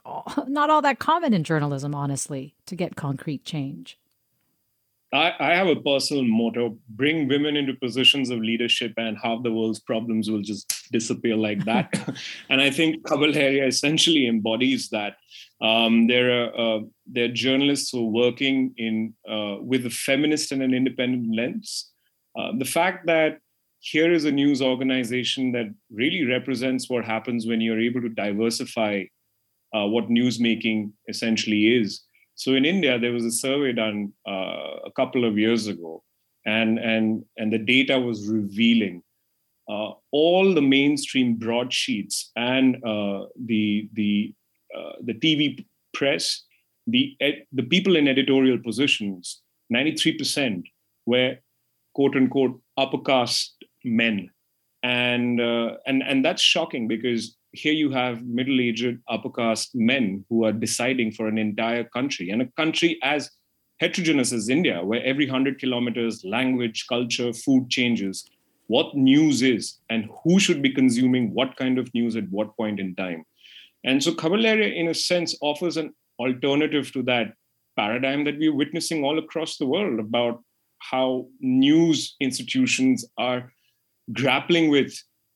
not 0.47 0.69
all 0.69 0.81
that 0.81 0.99
common 0.99 1.33
in 1.33 1.43
journalism, 1.43 1.95
honestly, 1.95 2.55
to 2.65 2.75
get 2.75 2.95
concrete 2.95 3.45
change. 3.45 3.97
I, 5.13 5.33
I, 5.39 5.55
have 5.55 5.67
a 5.67 5.75
personal 5.75 6.23
motto 6.23 6.77
bring 6.89 7.27
women 7.27 7.55
into 7.55 7.73
positions 7.75 8.31
of 8.31 8.39
leadership, 8.39 8.93
and 8.97 9.17
half 9.21 9.43
the 9.43 9.51
world's 9.51 9.79
problems 9.79 10.29
will 10.29 10.41
just 10.41 10.91
disappear 10.91 11.35
like 11.35 11.63
that. 11.65 11.93
and 12.49 12.59
I 12.59 12.71
think 12.71 13.03
Khabar 13.07 13.33
Lahariya 13.33 13.67
essentially 13.67 14.27
embodies 14.27 14.89
that. 14.89 15.17
Um, 15.61 16.07
there 16.07 16.29
are 16.31 16.59
uh, 16.59 16.79
there 17.05 17.25
are 17.25 17.33
journalists 17.33 17.91
who 17.91 17.99
are 17.99 18.11
working 18.25 18.73
in 18.77 19.13
uh, 19.29 19.57
with 19.61 19.85
a 19.85 19.89
feminist 19.89 20.51
and 20.51 20.63
an 20.63 20.73
independent 20.73 21.33
lens. 21.35 21.91
Uh, 22.37 22.51
the 22.57 22.65
fact 22.65 23.05
that 23.05 23.37
here 23.79 24.11
is 24.11 24.25
a 24.25 24.31
news 24.31 24.61
organization 24.61 25.51
that 25.51 25.65
really 25.91 26.25
represents 26.25 26.89
what 26.89 27.05
happens 27.05 27.45
when 27.45 27.61
you're 27.61 27.79
able 27.79 28.01
to 28.01 28.09
diversify 28.09 29.03
uh, 29.75 29.85
what 29.85 30.09
news 30.09 30.39
making 30.39 30.93
essentially 31.09 31.77
is 31.77 32.01
so 32.35 32.53
in 32.53 32.65
India, 32.65 32.99
there 32.99 33.11
was 33.11 33.25
a 33.25 33.31
survey 33.31 33.73
done 33.73 34.11
uh, 34.27 34.79
a 34.85 34.91
couple 34.95 35.25
of 35.25 35.37
years 35.37 35.67
ago, 35.67 36.03
and 36.45 36.79
and 36.79 37.23
and 37.37 37.53
the 37.53 37.59
data 37.59 37.99
was 37.99 38.27
revealing 38.27 39.03
uh, 39.69 39.91
all 40.11 40.53
the 40.53 40.61
mainstream 40.61 41.35
broadsheets 41.35 42.31
and 42.35 42.83
uh, 42.83 43.25
the 43.45 43.89
the 43.93 44.33
uh, 44.75 44.93
the 45.03 45.13
TV 45.13 45.65
press, 45.93 46.43
the 46.87 47.15
the 47.51 47.63
people 47.63 47.95
in 47.95 48.07
editorial 48.07 48.57
positions, 48.57 49.41
ninety 49.69 49.95
three 49.95 50.17
percent 50.17 50.65
were 51.05 51.37
quote 51.93 52.15
unquote 52.15 52.59
upper 52.77 52.99
caste 52.99 53.63
men, 53.83 54.29
and 54.81 55.39
uh, 55.39 55.75
and 55.85 56.01
and 56.03 56.25
that's 56.25 56.41
shocking 56.41 56.87
because 56.87 57.37
here 57.53 57.73
you 57.73 57.91
have 57.91 58.25
middle-aged 58.25 58.99
upper 59.07 59.29
caste 59.29 59.75
men 59.75 60.25
who 60.27 60.43
are 60.43 60.51
deciding 60.51 61.11
for 61.11 61.27
an 61.27 61.37
entire 61.37 61.83
country 61.83 62.31
and 62.31 62.41
a 62.41 62.47
country 62.57 62.99
as 63.03 63.29
heterogeneous 63.79 64.33
as 64.33 64.49
india 64.49 64.83
where 64.83 65.03
every 65.03 65.25
100 65.25 65.59
kilometers 65.59 66.23
language 66.25 66.85
culture 66.87 67.31
food 67.31 67.69
changes. 67.69 68.25
What 68.67 68.95
news 68.95 69.41
is 69.41 69.79
and 69.89 70.09
who 70.23 70.39
should 70.39 70.61
be 70.61 70.73
consuming 70.73 71.33
what 71.33 71.55
kind 71.57 71.77
of 71.77 71.93
news 71.93 72.15
at 72.15 72.29
what 72.29 72.55
point 72.57 72.79
in 72.79 72.95
time? 72.95 73.23
And 73.83 74.01
so 74.01 74.13
Khabar 74.13 74.73
in 74.73 74.87
a 74.87 74.93
sense 74.93 75.35
offers 75.41 75.77
an 75.77 75.93
alternative 76.17 76.91
to 76.93 77.03
that 77.03 77.33
paradigm 77.75 78.23
that 78.23 78.39
we're 78.39 78.55
witnessing 78.55 79.03
all 79.03 79.19
across 79.19 79.57
the 79.57 79.65
world 79.65 79.99
about 79.99 80.41
how 80.79 81.27
news 81.39 82.15
institutions 82.19 83.05
are 83.17 83.51
grappling 84.13 84.69
with 84.69 84.93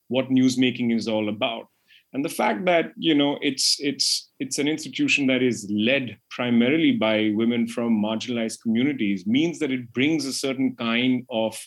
what 0.07 0.29
newsmaking 0.29 0.95
is 0.95 1.07
all 1.07 1.29
about 1.29 1.67
and 2.13 2.23
the 2.23 2.29
fact 2.29 2.65
that 2.65 2.91
you 2.97 3.13
know 3.13 3.37
it's 3.41 3.77
it's 3.79 4.29
it's 4.39 4.59
an 4.59 4.67
institution 4.67 5.27
that 5.27 5.43
is 5.43 5.69
led 5.69 6.17
primarily 6.29 6.93
by 6.93 7.31
women 7.35 7.67
from 7.67 8.01
marginalized 8.01 8.61
communities 8.61 9.25
means 9.27 9.59
that 9.59 9.71
it 9.71 9.91
brings 9.93 10.25
a 10.25 10.33
certain 10.33 10.75
kind 10.75 11.25
of 11.29 11.59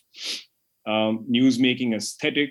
um, 0.87 1.26
newsmaking 1.31 1.94
aesthetic 1.94 2.50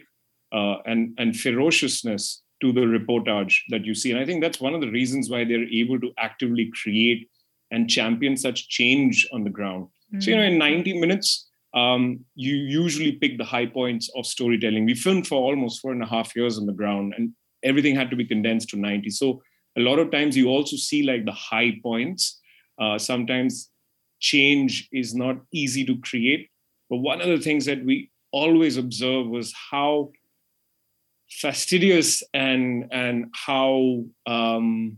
uh, 0.54 0.78
and 0.86 1.14
and 1.18 1.36
ferociousness 1.36 2.44
to 2.62 2.72
the 2.72 2.82
reportage 2.82 3.56
that 3.70 3.86
you 3.86 3.96
see 3.96 4.12
and 4.12 4.20
i 4.20 4.26
think 4.26 4.42
that's 4.42 4.62
one 4.62 4.74
of 4.74 4.82
the 4.82 4.92
reasons 4.92 5.30
why 5.30 5.44
they're 5.44 5.70
able 5.72 6.00
to 6.00 6.12
actively 6.18 6.72
create 6.82 7.30
and 7.72 7.90
champion 7.90 8.36
such 8.36 8.68
change 8.70 9.28
on 9.34 9.44
the 9.44 9.50
ground 9.50 9.86
mm-hmm. 9.86 10.20
so 10.20 10.32
you 10.32 10.38
know 10.38 10.44
in 10.44 10.58
90 10.58 11.00
minutes 11.00 11.50
um, 11.74 12.26
you 12.36 12.56
usually 12.56 13.14
pick 13.14 13.38
the 13.38 13.44
high 13.44 13.68
points 13.68 14.10
of 14.16 14.26
storytelling. 14.26 14.86
We 14.86 14.96
filmed 14.96 15.28
for 15.28 15.36
almost 15.36 15.82
four 15.82 15.92
and 15.92 16.02
a 16.02 16.08
half 16.08 16.36
years 16.36 16.58
on 16.58 16.66
the 16.66 16.74
ground, 16.74 17.14
and 17.16 17.32
everything 17.64 17.96
had 17.96 18.10
to 18.10 18.16
be 18.16 18.26
condensed 18.26 18.70
to 18.70 18.78
90 18.78 19.10
so 19.10 19.42
a 19.78 19.82
lot 19.82 20.00
of 20.00 20.12
times 20.12 20.36
you 20.36 20.48
also 20.48 20.76
see 20.76 21.04
like 21.04 21.26
the 21.26 21.32
high 21.32 21.80
points. 21.82 22.40
Uh, 22.80 22.98
sometimes 22.98 23.70
change 24.20 24.90
is 24.92 25.16
not 25.16 25.38
easy 25.54 25.86
to 25.86 25.98
create. 26.02 26.50
But 26.90 26.98
one 26.98 27.22
of 27.22 27.28
the 27.28 27.40
things 27.40 27.66
that 27.66 27.84
we 27.86 28.12
always 28.32 28.78
observe 28.78 29.28
was 29.28 29.54
how 29.72 30.12
fastidious 31.30 32.24
and 32.34 32.86
and 32.92 33.26
how 33.34 34.04
um, 34.26 34.98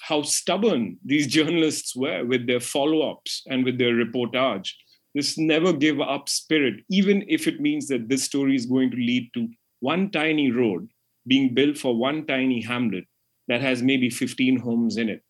how 0.00 0.22
stubborn 0.22 0.98
these 1.04 1.26
journalists 1.38 1.96
were 1.96 2.24
with 2.24 2.46
their 2.46 2.60
follow-ups 2.60 3.42
and 3.48 3.64
with 3.64 3.78
their 3.78 3.94
reportage. 3.94 4.70
This 5.14 5.36
never 5.38 5.72
give 5.72 6.00
up 6.00 6.28
spirit 6.28 6.84
even 6.88 7.24
if 7.26 7.48
it 7.48 7.60
means 7.60 7.88
that 7.88 8.08
this 8.08 8.22
story 8.22 8.54
is 8.54 8.66
going 8.66 8.90
to 8.92 8.96
lead 8.96 9.30
to 9.34 9.48
one 9.80 10.10
tiny 10.10 10.52
road 10.52 10.88
being 11.30 11.54
built 11.54 11.78
for 11.78 11.96
one 11.96 12.26
tiny 12.26 12.60
hamlet 12.60 13.04
that 13.46 13.60
has 13.60 13.82
maybe 13.82 14.10
15 14.10 14.58
homes 14.58 14.96
in 14.96 15.08
it. 15.08 15.22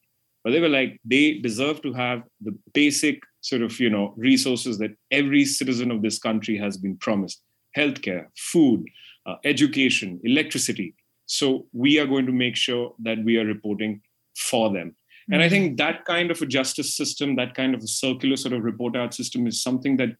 But 0.42 0.52
they 0.52 0.60
were 0.60 0.74
like, 0.80 0.98
they 1.04 1.38
deserve 1.38 1.82
to 1.82 1.92
have 1.92 2.22
the 2.40 2.56
basic 2.72 3.20
sort 3.42 3.60
of, 3.60 3.78
you 3.78 3.90
know, 3.90 4.14
resources 4.16 4.78
that 4.78 4.96
every 5.10 5.44
citizen 5.44 5.90
of 5.90 6.00
this 6.00 6.18
country 6.18 6.56
has 6.56 6.78
been 6.78 6.96
promised 6.96 7.42
healthcare, 7.76 8.24
food, 8.36 8.84
uh, 9.26 9.36
education, 9.44 10.18
electricity. 10.24 10.94
So 11.26 11.66
we 11.72 12.00
are 12.00 12.06
going 12.06 12.26
to 12.26 12.32
make 12.32 12.56
sure 12.56 12.94
that 13.00 13.18
we 13.22 13.36
are 13.36 13.44
reporting 13.44 14.00
for 14.34 14.72
them. 14.72 14.96
And 15.30 15.42
I 15.42 15.48
think 15.48 15.76
that 15.76 16.04
kind 16.06 16.32
of 16.32 16.42
a 16.42 16.46
justice 16.46 16.96
system, 16.96 17.36
that 17.36 17.54
kind 17.54 17.74
of 17.74 17.82
a 17.82 17.86
circular 17.86 18.36
sort 18.36 18.54
of 18.54 18.64
report 18.64 18.96
out 18.96 19.14
system 19.14 19.46
is 19.46 19.62
something 19.62 19.96
that 19.98 20.16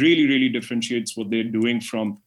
really, 0.00 0.26
really 0.26 0.48
differentiates 0.48 1.16
what 1.16 1.28
they're 1.30 1.56
doing 1.60 1.80
from 1.82 2.18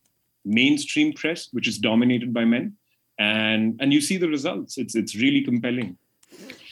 mainstream 0.46 1.14
press, 1.14 1.50
which 1.52 1.68
is 1.68 1.80
dominated 1.80 2.34
by 2.34 2.46
men. 2.46 2.74
And 3.20 3.78
and 3.80 3.94
you 3.94 4.02
see 4.02 4.18
the 4.18 4.30
results. 4.30 4.78
It's 4.78 4.96
it's 4.96 5.16
really 5.16 5.42
compelling. 5.42 5.98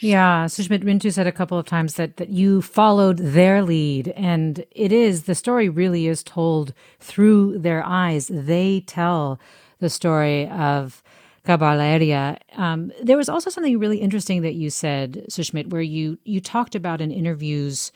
Yeah, 0.00 0.44
Sushmit 0.44 0.84
Rintu 0.84 1.12
said 1.12 1.26
a 1.26 1.32
couple 1.32 1.58
of 1.58 1.66
times 1.66 1.94
that 1.94 2.18
that 2.18 2.28
you 2.28 2.62
followed 2.62 3.18
their 3.18 3.62
lead, 3.62 4.08
and 4.08 4.64
it 4.70 4.92
is 4.92 5.24
the 5.24 5.34
story 5.34 5.68
really 5.68 6.06
is 6.06 6.22
told 6.22 6.74
through 7.00 7.58
their 7.58 7.84
eyes. 7.84 8.30
They 8.32 8.80
tell 8.86 9.40
the 9.78 9.90
story 9.90 10.48
of 10.48 11.02
Khabar 11.46 11.76
Lahariya. 11.78 12.38
Um, 12.58 12.92
there 13.02 13.16
was 13.16 13.28
also 13.28 13.50
something 13.50 13.78
really 13.78 13.98
interesting 13.98 14.42
that 14.42 14.54
you 14.54 14.68
said, 14.68 15.24
Sushmit, 15.30 15.70
where 15.70 15.82
you 15.82 16.18
you 16.24 16.40
talked 16.40 16.74
about 16.74 17.00
in 17.00 17.10
interviews 17.10 17.90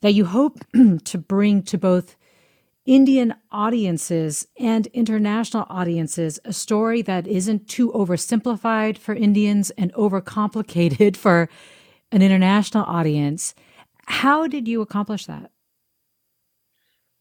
that 0.00 0.12
you 0.12 0.24
hope 0.24 0.58
to 1.04 1.18
bring 1.18 1.62
to 1.62 1.78
both 1.78 2.15
Indian 2.86 3.34
audiences 3.50 4.46
and 4.58 4.86
international 4.88 5.66
audiences 5.68 6.38
a 6.44 6.52
story 6.52 7.02
that 7.02 7.26
isn't 7.26 7.68
too 7.68 7.90
oversimplified 7.90 8.96
for 8.96 9.12
Indians 9.12 9.70
and 9.70 9.92
overcomplicated 9.94 11.16
for 11.24 11.48
an 12.12 12.22
international 12.22 12.84
audience. 12.84 13.54
How 14.06 14.46
did 14.46 14.68
you 14.68 14.80
accomplish 14.80 15.26
that? 15.26 15.50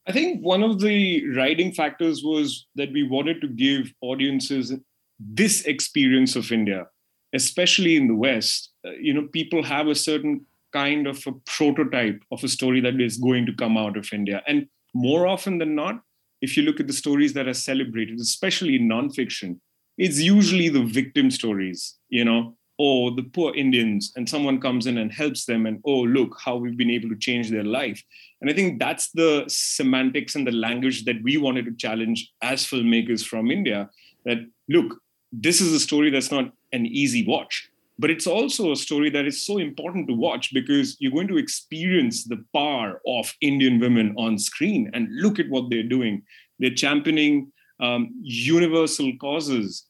I 0.08 0.12
think 0.12 0.41
one 0.41 0.62
of 0.62 0.80
the 0.80 1.28
writing 1.36 1.71
factors 1.71 2.23
was 2.23 2.67
that 2.75 2.93
we 2.93 3.01
wanted 3.01 3.41
to 3.41 3.47
give 3.47 3.91
audiences 4.01 4.71
this 5.19 5.65
experience 5.65 6.36
of 6.36 6.51
India, 6.51 6.86
especially 7.34 7.95
in 7.95 8.08
the 8.08 8.13
West. 8.13 8.71
Uh, 8.86 8.91
you 8.91 9.15
know, 9.15 9.28
people 9.34 9.63
have 9.63 9.88
a 9.88 9.95
certain 9.95 10.45
kind 10.73 11.08
of 11.08 11.23
a 11.25 11.32
prototype 11.45 12.21
of 12.32 12.43
a 12.43 12.47
story 12.47 12.82
that 12.82 13.01
is 13.01 13.17
going 13.17 13.47
to 13.47 13.54
come 13.54 13.78
out 13.78 13.97
of 13.97 14.13
India. 14.13 14.43
And 14.45 14.67
more 14.95 15.27
often 15.27 15.58
than 15.58 15.75
not, 15.75 16.01
if 16.41 16.55
you 16.55 16.63
look 16.63 16.79
at 16.79 16.88
the 16.88 16.93
stories 16.93 17.34
that 17.34 17.47
are 17.47 17.53
celebrated, 17.53 18.17
especially 18.19 18.77
in 18.77 18.88
nonfiction, 18.88 19.60
it's 19.97 20.19
usually 20.19 20.69
the 20.69 20.84
victim 20.84 21.29
stories, 21.29 21.95
you 22.10 22.23
know, 22.23 22.55
or 22.77 23.12
the 23.12 23.23
poor 23.23 23.53
Indians, 23.55 24.13
and 24.15 24.27
someone 24.27 24.60
comes 24.60 24.88
in 24.88 24.97
and 24.97 25.12
helps 25.12 25.45
them, 25.45 25.65
and 25.65 25.81
oh, 25.86 26.01
look 26.01 26.38
how 26.43 26.55
we've 26.55 26.77
been 26.77 26.89
able 26.89 27.10
to 27.10 27.17
change 27.17 27.49
their 27.49 27.63
life. 27.63 28.01
And 28.39 28.49
I 28.49 28.53
think 28.53 28.79
that's 28.79 29.12
the 29.12 29.45
semantics 29.47 30.36
and 30.36 30.47
the 30.47 30.51
language 30.51 31.03
that 31.05 31.21
we 31.23 31.38
wanted 31.38 31.65
to 31.65 31.75
challenge 31.75 32.31
as 32.41 32.65
filmmakers 32.65 33.25
from 33.25 33.51
India. 33.51 33.89
That 34.25 34.39
look, 34.69 34.99
this 35.31 35.62
is 35.62 35.73
a 35.73 35.79
story 35.79 36.10
that's 36.10 36.31
not 36.31 36.51
an 36.71 36.86
easy 36.86 37.25
watch 37.25 37.69
but 37.97 38.10
it's 38.10 38.27
also 38.27 38.71
a 38.71 38.75
story 38.75 39.10
that 39.10 39.25
is 39.25 39.45
so 39.45 39.58
important 39.58 40.08
to 40.08 40.13
watch 40.13 40.53
because 40.53 40.97
you're 40.99 41.12
going 41.12 41.27
to 41.27 41.38
experience 41.38 42.25
the 42.25 42.43
power 42.53 43.01
of 43.08 43.34
indian 43.41 43.79
women 43.79 44.13
on 44.17 44.38
screen. 44.38 44.89
And 44.93 45.08
look 45.12 45.39
at 45.39 45.49
what 45.49 45.69
they're 45.69 45.84
doing. 45.84 46.23
They're 46.60 46.73
championing 46.73 47.51
um, 47.81 48.13
universal 48.21 49.12
causes. 49.19 49.86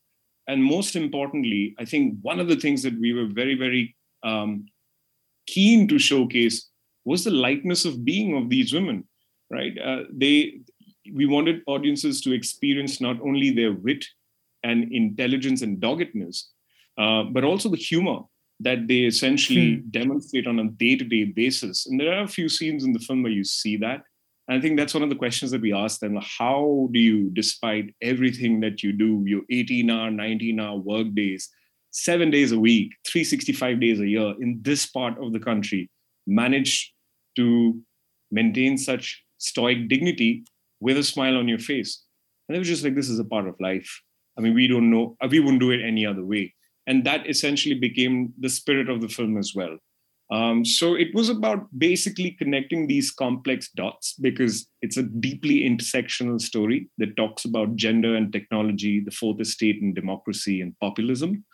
And 0.47 0.63
most 0.63 0.95
importantly 0.95 1.75
i 1.79 1.85
think 1.85 2.15
one 2.21 2.39
of 2.39 2.47
the 2.47 2.55
things 2.55 2.83
that 2.83 2.99
we 2.99 3.13
were 3.13 3.29
very 3.41 3.55
very 3.55 3.95
um, 4.23 4.65
keen 5.47 5.87
to 5.87 5.97
showcase 5.99 6.69
was 7.03 7.23
the 7.23 7.31
lightness 7.31 7.85
of 7.85 8.03
being 8.05 8.35
of 8.37 8.49
these 8.49 8.73
women 8.73 9.05
right? 9.49 9.77
Uh, 9.77 10.03
they 10.11 10.59
we 11.13 11.25
wanted 11.25 11.61
audiences 11.67 12.21
to 12.21 12.33
experience 12.33 12.99
not 12.99 13.19
only 13.21 13.51
their 13.51 13.73
wit 13.73 14.05
and 14.63 14.91
intelligence 14.91 15.61
and 15.61 15.79
doggedness, 15.79 16.51
uh, 16.97 17.23
but 17.23 17.43
also 17.43 17.69
the 17.69 17.77
humor 17.77 18.19
that 18.59 18.87
they 18.87 18.99
essentially 18.99 19.75
hmm. 19.75 19.89
demonstrate 19.89 20.47
on 20.47 20.59
a 20.59 20.69
day-to-day 20.69 21.25
basis. 21.25 21.85
And 21.85 21.99
there 21.99 22.13
are 22.13 22.23
a 22.23 22.27
few 22.27 22.47
scenes 22.47 22.83
in 22.83 22.93
the 22.93 22.99
film 22.99 23.23
where 23.23 23.31
you 23.31 23.43
see 23.43 23.77
that. 23.77 24.01
And 24.47 24.57
I 24.57 24.61
think 24.61 24.77
that's 24.77 24.93
one 24.93 25.03
of 25.03 25.09
the 25.09 25.15
questions 25.15 25.51
that 25.51 25.61
we 25.61 25.73
ask 25.73 25.99
them. 25.99 26.17
How 26.21 26.87
do 26.91 26.99
you, 26.99 27.29
despite 27.31 27.93
everything 28.01 28.59
that 28.61 28.83
you 28.83 28.93
do, 28.93 29.23
your 29.25 29.41
18-hour, 29.51 30.11
19-hour 30.11 30.77
work 30.77 31.13
days, 31.13 31.49
seven 31.91 32.29
days 32.29 32.51
a 32.51 32.59
week, 32.59 32.93
365 33.07 33.79
days 33.79 33.99
a 33.99 34.07
year 34.07 34.33
in 34.39 34.59
this 34.61 34.85
part 34.85 35.21
of 35.21 35.33
the 35.33 35.39
country, 35.39 35.89
manage 36.27 36.93
to 37.35 37.81
maintain 38.31 38.77
such 38.77 39.23
stoic 39.37 39.89
dignity 39.89 40.45
with 40.79 40.97
a 40.97 41.03
smile 41.03 41.37
on 41.37 41.47
your 41.47 41.59
face? 41.59 42.03
And 42.47 42.55
it 42.55 42.59
was 42.59 42.67
just 42.67 42.83
like, 42.83 42.95
this 42.95 43.09
is 43.09 43.19
a 43.19 43.25
part 43.25 43.47
of 43.47 43.55
life. 43.59 44.01
I 44.37 44.41
mean, 44.41 44.53
we 44.53 44.67
don't 44.67 44.91
know, 44.91 45.17
we 45.29 45.39
wouldn't 45.39 45.59
do 45.59 45.71
it 45.71 45.81
any 45.83 46.05
other 46.05 46.23
way. 46.23 46.54
And 46.87 47.03
that 47.05 47.27
essentially 47.29 47.75
became 47.75 48.33
the 48.39 48.49
spirit 48.49 48.89
of 48.89 49.01
the 49.01 49.09
film 49.09 49.37
as 49.37 49.53
well. 49.55 49.77
Um, 50.31 50.65
so 50.65 50.95
it 50.95 51.13
was 51.13 51.29
about 51.29 51.67
basically 51.77 52.31
connecting 52.31 52.87
these 52.87 53.11
complex 53.11 53.69
dots 53.69 54.15
because 54.19 54.67
it's 54.81 54.97
a 54.97 55.03
deeply 55.03 55.61
intersectional 55.69 56.41
story 56.41 56.89
that 56.97 57.15
talks 57.15 57.45
about 57.45 57.75
gender 57.75 58.15
and 58.15 58.33
technology, 58.33 59.01
the 59.01 59.11
fourth 59.11 59.39
estate 59.39 59.81
and 59.81 59.93
democracy 59.93 60.61
and 60.61 60.77
populism. 60.79 61.45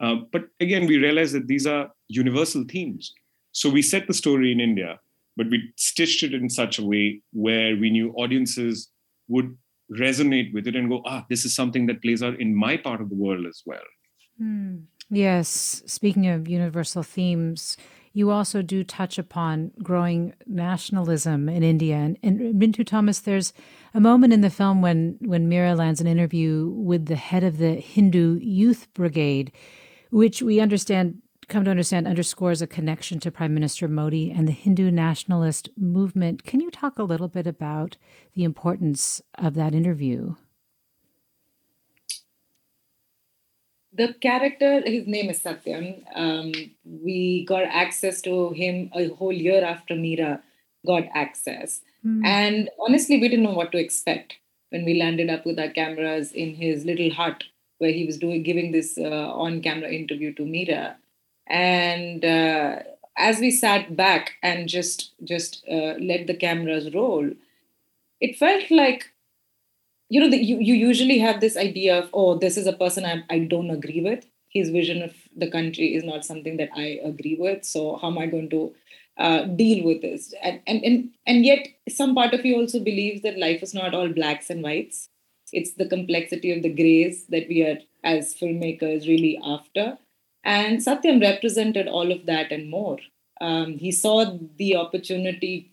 Uh, 0.00 0.16
but 0.30 0.42
again, 0.60 0.86
we 0.86 0.98
realized 0.98 1.34
that 1.34 1.48
these 1.48 1.66
are 1.66 1.90
universal 2.08 2.64
themes. 2.68 3.12
So 3.52 3.70
we 3.70 3.82
set 3.82 4.06
the 4.06 4.14
story 4.14 4.52
in 4.52 4.60
India, 4.60 5.00
but 5.36 5.48
we 5.48 5.72
stitched 5.76 6.22
it 6.22 6.34
in 6.34 6.50
such 6.50 6.78
a 6.78 6.84
way 6.84 7.22
where 7.32 7.76
we 7.76 7.90
knew 7.90 8.12
audiences 8.12 8.90
would 9.28 9.56
resonate 9.90 10.52
with 10.52 10.66
it 10.66 10.76
and 10.76 10.90
go, 10.90 11.02
ah, 11.06 11.24
this 11.30 11.46
is 11.46 11.54
something 11.54 11.86
that 11.86 12.02
plays 12.02 12.22
out 12.22 12.38
in 12.38 12.54
my 12.54 12.76
part 12.76 13.00
of 13.00 13.08
the 13.08 13.16
world 13.16 13.46
as 13.46 13.62
well. 13.64 13.80
Mm. 14.40 14.84
Yes. 15.10 15.82
Speaking 15.86 16.26
of 16.28 16.48
universal 16.48 17.02
themes, 17.02 17.76
you 18.12 18.30
also 18.30 18.62
do 18.62 18.84
touch 18.84 19.18
upon 19.18 19.70
growing 19.82 20.34
nationalism 20.46 21.48
in 21.48 21.62
India. 21.62 21.96
And, 21.96 22.18
and 22.22 22.60
Rintu 22.60 22.86
Thomas, 22.86 23.20
there's 23.20 23.52
a 23.94 24.00
moment 24.00 24.32
in 24.32 24.40
the 24.40 24.50
film 24.50 24.82
when, 24.82 25.16
when 25.20 25.48
Meera 25.48 25.76
lands 25.76 26.00
an 26.00 26.06
interview 26.06 26.68
with 26.74 27.06
the 27.06 27.16
head 27.16 27.44
of 27.44 27.58
the 27.58 27.74
Hindu 27.74 28.38
Youth 28.42 28.92
Brigade, 28.92 29.52
which 30.10 30.42
we 30.42 30.60
understand 30.60 31.22
come 31.48 31.64
to 31.64 31.70
understand 31.70 32.06
underscores 32.06 32.60
a 32.60 32.66
connection 32.66 33.18
to 33.20 33.30
Prime 33.30 33.54
Minister 33.54 33.88
Modi 33.88 34.30
and 34.30 34.46
the 34.46 34.52
Hindu 34.52 34.90
nationalist 34.90 35.70
movement. 35.78 36.44
Can 36.44 36.60
you 36.60 36.70
talk 36.70 36.98
a 36.98 37.04
little 37.04 37.28
bit 37.28 37.46
about 37.46 37.96
the 38.34 38.44
importance 38.44 39.22
of 39.38 39.54
that 39.54 39.74
interview? 39.74 40.34
The 43.98 44.14
character, 44.14 44.80
his 44.86 45.06
name 45.06 45.28
is 45.28 45.42
Satyam. 45.42 46.04
Um, 46.14 46.52
we 46.84 47.44
got 47.44 47.64
access 47.64 48.20
to 48.22 48.50
him 48.50 48.90
a 48.94 49.08
whole 49.08 49.32
year 49.32 49.64
after 49.64 49.94
Meera 49.94 50.40
got 50.86 51.04
access. 51.14 51.80
Mm. 52.06 52.24
And 52.24 52.70
honestly, 52.78 53.20
we 53.20 53.28
didn't 53.28 53.44
know 53.44 53.52
what 53.52 53.72
to 53.72 53.78
expect 53.78 54.36
when 54.70 54.84
we 54.84 55.00
landed 55.00 55.30
up 55.30 55.44
with 55.44 55.58
our 55.58 55.68
cameras 55.68 56.32
in 56.32 56.54
his 56.54 56.84
little 56.84 57.10
hut 57.10 57.44
where 57.78 57.92
he 57.92 58.06
was 58.06 58.18
doing 58.18 58.42
giving 58.42 58.72
this 58.72 58.98
uh, 58.98 59.32
on-camera 59.32 59.90
interview 59.90 60.32
to 60.34 60.42
Meera 60.42 60.96
and 61.46 62.24
uh, 62.24 62.80
as 63.16 63.38
we 63.40 63.50
sat 63.50 63.96
back 63.96 64.32
and 64.42 64.68
just 64.68 65.12
just 65.24 65.64
uh, 65.70 65.94
let 66.00 66.26
the 66.26 66.36
cameras 66.36 66.92
roll 66.94 67.30
it 68.20 68.36
felt 68.36 68.70
like 68.70 69.12
you 70.08 70.20
know 70.20 70.30
the, 70.30 70.42
you, 70.42 70.58
you 70.58 70.74
usually 70.74 71.18
have 71.18 71.40
this 71.40 71.56
idea 71.56 71.98
of 71.98 72.10
oh 72.12 72.38
this 72.38 72.56
is 72.56 72.66
a 72.66 72.72
person 72.72 73.04
I, 73.04 73.24
I 73.30 73.38
don't 73.40 73.70
agree 73.70 74.00
with. 74.00 74.24
His 74.50 74.70
vision 74.70 75.02
of 75.02 75.14
the 75.36 75.50
country 75.50 75.94
is 75.94 76.04
not 76.04 76.24
something 76.24 76.56
that 76.56 76.70
i 76.74 76.98
agree 77.04 77.36
with. 77.38 77.64
So 77.64 77.96
how 77.96 78.08
am 78.08 78.18
i 78.18 78.26
going 78.26 78.48
to 78.50 78.74
uh, 79.18 79.44
deal 79.44 79.84
with 79.84 80.00
this? 80.02 80.32
And, 80.42 80.60
and 80.66 80.82
and 80.84 81.10
and 81.26 81.44
yet 81.44 81.66
some 81.88 82.14
part 82.14 82.34
of 82.34 82.44
you 82.44 82.56
also 82.56 82.80
believes 82.80 83.22
that 83.22 83.38
life 83.38 83.62
is 83.62 83.74
not 83.74 83.94
all 83.94 84.08
blacks 84.08 84.50
and 84.50 84.62
whites. 84.62 85.08
It's 85.52 85.72
the 85.74 85.88
complexity 85.88 86.52
of 86.54 86.62
the 86.62 86.72
grays 86.72 87.26
that 87.26 87.48
we 87.48 87.62
are 87.62 87.78
as 88.04 88.34
filmmakers 88.34 89.06
really 89.08 89.38
after. 89.42 89.98
And 90.44 90.78
Satyam 90.78 91.20
represented 91.20 91.88
all 91.88 92.12
of 92.12 92.26
that 92.26 92.52
and 92.52 92.70
more. 92.70 92.98
Um, 93.40 93.78
he 93.78 93.92
saw 93.92 94.38
the 94.56 94.76
opportunity 94.76 95.70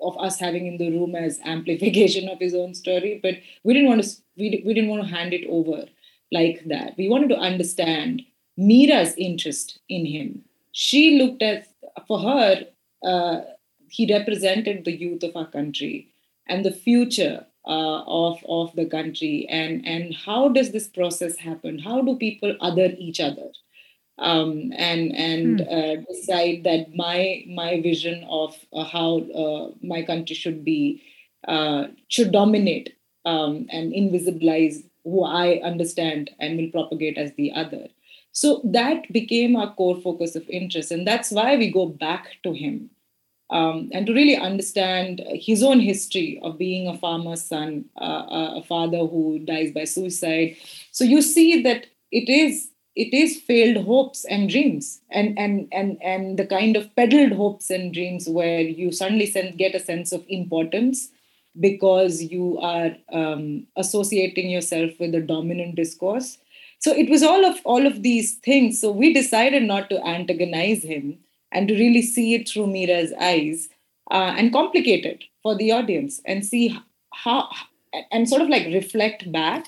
of 0.00 0.16
us 0.18 0.38
having 0.38 0.66
in 0.66 0.78
the 0.78 0.90
room 0.90 1.14
as 1.14 1.40
amplification 1.44 2.28
of 2.28 2.38
his 2.38 2.54
own 2.54 2.74
story, 2.74 3.20
but 3.22 3.36
we 3.62 3.74
didn't 3.74 3.88
want 3.88 4.02
to 4.02 4.10
we, 4.36 4.62
we 4.64 4.74
didn't 4.74 4.90
want 4.90 5.06
to 5.06 5.14
hand 5.14 5.32
it 5.32 5.46
over 5.48 5.86
like 6.32 6.62
that. 6.66 6.94
We 6.96 7.08
wanted 7.08 7.28
to 7.30 7.36
understand 7.36 8.22
meera's 8.56 9.14
interest 9.16 9.78
in 9.88 10.06
him. 10.06 10.44
She 10.72 11.18
looked 11.18 11.42
at 11.42 11.68
for 12.06 12.18
her 12.18 12.66
uh, 13.04 13.40
he 13.88 14.12
represented 14.12 14.84
the 14.84 14.92
youth 14.92 15.22
of 15.22 15.36
our 15.36 15.46
country 15.46 16.08
and 16.48 16.64
the 16.64 16.72
future 16.72 17.46
uh, 17.66 18.02
of 18.06 18.38
of 18.48 18.74
the 18.76 18.86
country 18.86 19.46
and 19.48 19.86
and 19.86 20.14
how 20.14 20.48
does 20.48 20.72
this 20.72 20.88
process 20.88 21.36
happen 21.38 21.78
how 21.78 22.02
do 22.02 22.16
people 22.16 22.54
other 22.60 22.92
each 22.98 23.20
other 23.20 23.48
um, 24.18 24.72
and 24.76 25.14
and 25.14 25.60
hmm. 25.60 25.66
uh, 25.68 25.96
decide 26.12 26.64
that 26.64 26.94
my 26.94 27.44
my 27.48 27.80
vision 27.80 28.24
of 28.28 28.56
uh, 28.72 28.84
how 28.84 29.18
uh, 29.18 29.70
my 29.82 30.02
country 30.02 30.36
should 30.36 30.64
be 30.64 31.02
uh, 31.48 31.88
should 32.08 32.32
dominate 32.32 32.94
um, 33.24 33.66
and 33.70 33.92
invisibilize 33.92 34.84
who 35.04 35.24
I 35.24 35.60
understand 35.62 36.30
and 36.40 36.56
will 36.56 36.70
propagate 36.70 37.18
as 37.18 37.32
the 37.34 37.52
other. 37.52 37.88
So 38.32 38.60
that 38.64 39.12
became 39.12 39.54
our 39.54 39.72
core 39.74 40.00
focus 40.00 40.34
of 40.34 40.48
interest. 40.48 40.90
And 40.90 41.06
that's 41.06 41.30
why 41.30 41.56
we 41.56 41.70
go 41.70 41.86
back 41.86 42.26
to 42.42 42.52
him 42.52 42.90
um, 43.50 43.90
and 43.92 44.06
to 44.06 44.12
really 44.12 44.36
understand 44.36 45.22
his 45.28 45.62
own 45.62 45.78
history 45.78 46.40
of 46.42 46.58
being 46.58 46.88
a 46.88 46.98
farmer's 46.98 47.44
son, 47.44 47.84
uh, 48.00 48.56
a 48.56 48.62
father 48.66 48.98
who 48.98 49.38
dies 49.38 49.70
by 49.72 49.84
suicide. 49.84 50.56
So 50.90 51.04
you 51.04 51.22
see 51.22 51.62
that 51.62 51.86
it 52.10 52.28
is 52.28 52.70
it 52.96 53.12
is 53.12 53.40
failed 53.40 53.84
hopes 53.84 54.24
and 54.24 54.48
dreams 54.48 55.00
and 55.10 55.38
and 55.38 55.68
and 55.72 55.98
and 56.00 56.38
the 56.38 56.46
kind 56.46 56.76
of 56.76 56.94
peddled 56.94 57.32
hopes 57.32 57.70
and 57.70 57.92
dreams 57.92 58.28
where 58.28 58.60
you 58.60 58.92
suddenly 58.92 59.26
get 59.56 59.74
a 59.74 59.80
sense 59.80 60.12
of 60.12 60.24
importance 60.28 61.10
because 61.58 62.22
you 62.22 62.58
are 62.60 62.96
um, 63.12 63.66
associating 63.76 64.50
yourself 64.50 64.90
with 64.98 65.12
the 65.12 65.20
dominant 65.20 65.76
discourse. 65.76 66.38
So 66.78 66.92
it 66.92 67.08
was 67.08 67.22
all 67.22 67.44
of 67.44 67.60
all 67.64 67.86
of 67.86 68.02
these 68.02 68.34
things. 68.34 68.80
So 68.80 68.90
we 68.90 69.12
decided 69.12 69.62
not 69.62 69.88
to 69.90 70.04
antagonize 70.04 70.82
him 70.82 71.18
and 71.52 71.68
to 71.68 71.74
really 71.74 72.02
see 72.02 72.34
it 72.34 72.48
through 72.48 72.66
meera's 72.66 73.12
eyes 73.20 73.68
uh, 74.10 74.34
and 74.36 74.52
complicate 74.52 75.04
it 75.04 75.24
for 75.42 75.56
the 75.56 75.72
audience 75.72 76.20
and 76.26 76.44
see 76.44 76.76
how 77.12 77.48
and 78.10 78.28
sort 78.28 78.42
of 78.42 78.48
like 78.48 78.66
reflect 78.66 79.30
back 79.30 79.64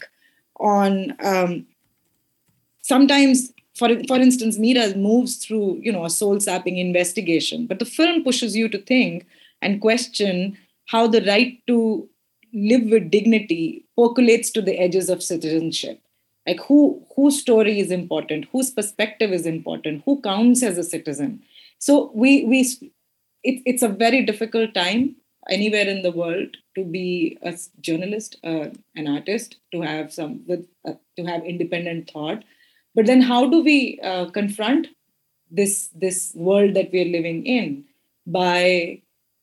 on 0.58 1.16
um, 1.22 1.66
sometimes 2.92 3.52
for 3.78 3.88
for 4.10 4.18
instance 4.26 4.58
Meera 4.58 4.84
moves 4.96 5.36
through 5.44 5.68
you 5.86 5.92
know 5.92 6.04
a 6.04 6.10
soul 6.18 6.38
sapping 6.40 6.78
investigation 6.78 7.66
but 7.66 7.78
the 7.78 7.90
film 7.98 8.22
pushes 8.24 8.56
you 8.56 8.68
to 8.74 8.82
think 8.92 9.26
and 9.62 9.80
question 9.80 10.56
how 10.86 11.06
the 11.06 11.22
right 11.22 11.60
to 11.66 12.08
live 12.52 12.84
with 12.84 13.10
dignity 13.10 13.84
percolates 13.96 14.50
to 14.50 14.62
the 14.62 14.78
edges 14.78 15.08
of 15.08 15.22
citizenship. 15.22 16.00
Like 16.46 16.60
who 16.60 17.04
whose 17.14 17.40
story 17.40 17.80
is 17.80 17.90
important 17.90 18.46
whose 18.52 18.70
perspective 18.70 19.32
is 19.32 19.46
important 19.46 20.02
who 20.04 20.20
counts 20.20 20.62
as 20.62 20.78
a 20.78 20.84
citizen. 20.84 21.42
So 21.78 22.10
we 22.14 22.44
we 22.44 22.60
it, 23.42 23.62
it's 23.66 23.82
a 23.82 23.88
very 23.88 24.24
difficult 24.24 24.74
time 24.74 25.16
anywhere 25.50 25.88
in 25.88 26.02
the 26.02 26.12
world 26.12 26.56
to 26.76 26.84
be 26.84 27.36
a 27.42 27.54
journalist 27.80 28.36
uh, 28.44 28.68
an 28.94 29.08
artist 29.08 29.56
to 29.72 29.80
have 29.80 30.12
some 30.12 30.42
with 30.46 30.68
uh, 30.88 30.94
to 31.16 31.24
have 31.24 31.44
independent 31.44 32.10
thought 32.12 32.44
but 32.96 33.06
then 33.06 33.22
how 33.22 33.48
do 33.48 33.62
we 33.62 34.00
uh, 34.02 34.26
confront 34.30 34.88
this 35.50 35.90
this 35.94 36.32
world 36.34 36.74
that 36.74 36.90
we're 36.92 37.12
living 37.18 37.46
in? 37.46 37.84
By 38.26 39.02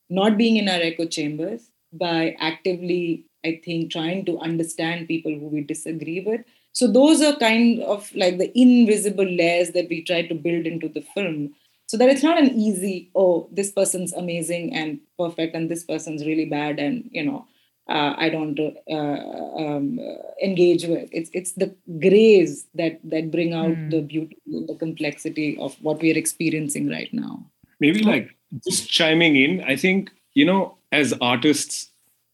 not 0.09 0.37
being 0.37 0.57
in 0.57 0.69
our 0.69 0.81
echo 0.81 1.05
chambers 1.05 1.69
by 1.93 2.35
actively 2.39 3.25
i 3.45 3.61
think 3.65 3.91
trying 3.91 4.25
to 4.25 4.37
understand 4.39 5.07
people 5.07 5.31
who 5.31 5.47
we 5.47 5.61
disagree 5.61 6.21
with. 6.21 6.41
So 6.73 6.91
those 6.91 7.21
are 7.21 7.35
kind 7.35 7.81
of 7.81 8.13
like 8.15 8.39
the 8.39 8.51
invisible 8.59 9.25
layers 9.25 9.71
that 9.71 9.89
we 9.89 10.03
try 10.03 10.23
to 10.23 10.35
build 10.35 10.65
into 10.65 10.89
the 10.89 11.01
film. 11.01 11.53
So 11.87 11.97
that 11.97 12.09
it's 12.09 12.23
not 12.23 12.39
an 12.39 12.51
easy 12.59 13.11
oh 13.15 13.47
this 13.51 13.71
person's 13.71 14.13
amazing 14.13 14.73
and 14.73 14.99
perfect 15.19 15.55
and 15.55 15.69
this 15.69 15.83
person's 15.83 16.25
really 16.25 16.45
bad 16.45 16.79
and 16.79 17.09
you 17.11 17.23
know 17.23 17.45
uh, 17.89 18.13
I 18.17 18.29
don't 18.29 18.57
uh, 18.89 18.93
um, 18.93 19.99
engage 20.41 20.85
with. 20.85 21.09
It's 21.11 21.29
it's 21.33 21.51
the 21.53 21.75
grays 21.99 22.65
that 22.75 22.99
that 23.03 23.31
bring 23.31 23.53
out 23.53 23.75
mm. 23.75 23.91
the 23.91 24.01
beauty, 24.01 24.37
the 24.47 24.75
complexity 24.79 25.57
of 25.59 25.75
what 25.81 26.01
we 26.01 26.13
are 26.13 26.17
experiencing 26.17 26.89
right 26.89 27.13
now. 27.13 27.45
Maybe 27.79 28.01
like 28.01 28.35
just 28.65 28.89
chiming 28.89 29.35
in, 29.35 29.63
I 29.65 29.75
think 29.75 30.11
you 30.33 30.45
know, 30.45 30.77
as 30.91 31.13
artists 31.19 31.91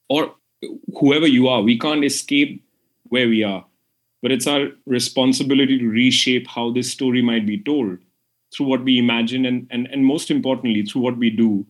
or 0.07 0.35
whoever 0.99 1.27
you 1.27 1.47
are, 1.47 1.61
we 1.61 1.79
can't 1.79 2.05
escape 2.05 2.63
where 3.05 3.27
we 3.27 3.43
are, 3.43 3.65
but 4.21 4.31
it's 4.31 4.45
our 4.45 4.67
responsibility 4.85 5.79
to 5.79 5.87
reshape 5.87 6.47
how 6.47 6.71
this 6.71 6.91
story 6.91 7.21
might 7.23 7.47
be 7.47 7.57
told 7.57 7.97
through 8.53 8.67
what 8.67 8.83
we 8.83 8.99
imagine 8.99 9.45
and 9.45 9.67
and 9.71 9.87
and 9.87 10.05
most 10.05 10.29
importantly 10.29 10.83
through 10.83 11.01
what 11.01 11.17
we 11.17 11.29
do 11.31 11.65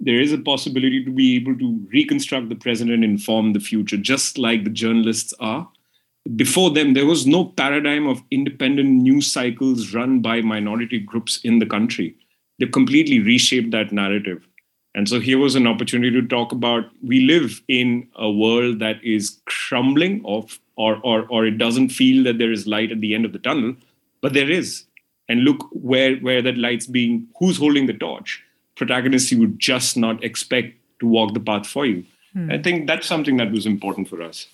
there 0.00 0.20
is 0.20 0.32
a 0.32 0.38
possibility 0.38 1.04
to 1.04 1.10
be 1.10 1.36
able 1.36 1.56
to 1.58 1.86
reconstruct 1.92 2.48
the 2.48 2.56
present 2.56 2.90
and 2.90 3.04
inform 3.04 3.52
the 3.52 3.60
future, 3.60 3.96
just 3.96 4.38
like 4.38 4.64
the 4.64 4.70
journalists 4.70 5.32
are. 5.40 5.68
Before 6.36 6.70
them, 6.70 6.94
there 6.94 7.06
was 7.06 7.26
no 7.26 7.44
paradigm 7.44 8.06
of 8.06 8.22
independent 8.30 8.88
news 8.88 9.30
cycles 9.30 9.94
run 9.94 10.20
by 10.20 10.40
minority 10.40 10.98
groups 10.98 11.40
in 11.44 11.58
the 11.58 11.66
country. 11.66 12.16
They 12.58 12.66
completely 12.66 13.20
reshaped 13.20 13.70
that 13.72 13.92
narrative. 13.92 14.46
And 14.94 15.08
so 15.08 15.20
here 15.20 15.38
was 15.38 15.54
an 15.54 15.66
opportunity 15.66 16.20
to 16.20 16.26
talk 16.26 16.52
about 16.52 16.84
we 17.02 17.20
live 17.20 17.62
in 17.68 18.08
a 18.14 18.30
world 18.30 18.78
that 18.78 19.02
is 19.02 19.40
crumbling 19.46 20.24
off, 20.24 20.60
or, 20.76 21.00
or, 21.02 21.26
or 21.28 21.46
it 21.46 21.58
doesn't 21.58 21.88
feel 21.90 22.22
that 22.24 22.38
there 22.38 22.52
is 22.52 22.66
light 22.66 22.92
at 22.92 23.00
the 23.00 23.14
end 23.14 23.24
of 23.24 23.32
the 23.32 23.38
tunnel, 23.38 23.74
but 24.22 24.32
there 24.32 24.50
is. 24.50 24.84
And 25.28 25.40
look 25.40 25.68
where, 25.72 26.16
where 26.16 26.42
that 26.42 26.58
light's 26.58 26.86
being, 26.86 27.26
who's 27.38 27.58
holding 27.58 27.86
the 27.86 27.94
torch 27.94 28.42
protagonists 28.76 29.30
you 29.30 29.38
would 29.38 29.58
just 29.58 29.96
not 29.96 30.22
expect 30.22 30.74
to 31.00 31.06
walk 31.06 31.34
the 31.34 31.40
path 31.40 31.66
for 31.66 31.86
you. 31.86 32.04
Hmm. 32.32 32.50
I 32.50 32.58
think 32.58 32.86
that's 32.86 33.06
something 33.06 33.36
that 33.36 33.50
was 33.50 33.66
important 33.66 34.08
for 34.08 34.22
us. 34.22 34.46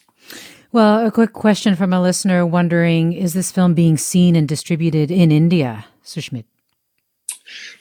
Well, 0.72 1.06
a 1.06 1.10
quick 1.10 1.32
question 1.32 1.74
from 1.74 1.92
a 1.92 2.00
listener 2.00 2.46
wondering 2.46 3.12
Is 3.12 3.34
this 3.34 3.50
film 3.50 3.74
being 3.74 3.96
seen 3.96 4.36
and 4.36 4.46
distributed 4.46 5.10
in 5.10 5.32
India, 5.32 5.86
Sushmit? 6.04 6.44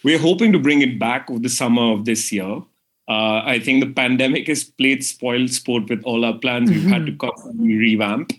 We're 0.03 0.19
hoping 0.19 0.51
to 0.53 0.59
bring 0.59 0.81
it 0.81 0.97
back 0.97 1.29
over 1.29 1.39
the 1.39 1.49
summer 1.49 1.93
of 1.93 2.05
this 2.05 2.31
year. 2.31 2.63
Uh, 3.07 3.41
I 3.43 3.59
think 3.59 3.83
the 3.83 3.91
pandemic 3.91 4.47
has 4.47 4.63
played 4.63 5.03
spoiled 5.03 5.51
sport 5.51 5.89
with 5.89 6.03
all 6.03 6.25
our 6.25 6.37
plans. 6.37 6.69
We've 6.69 6.83
had 6.83 7.05
to 7.07 7.15
constantly 7.15 7.75
revamp. 7.75 8.31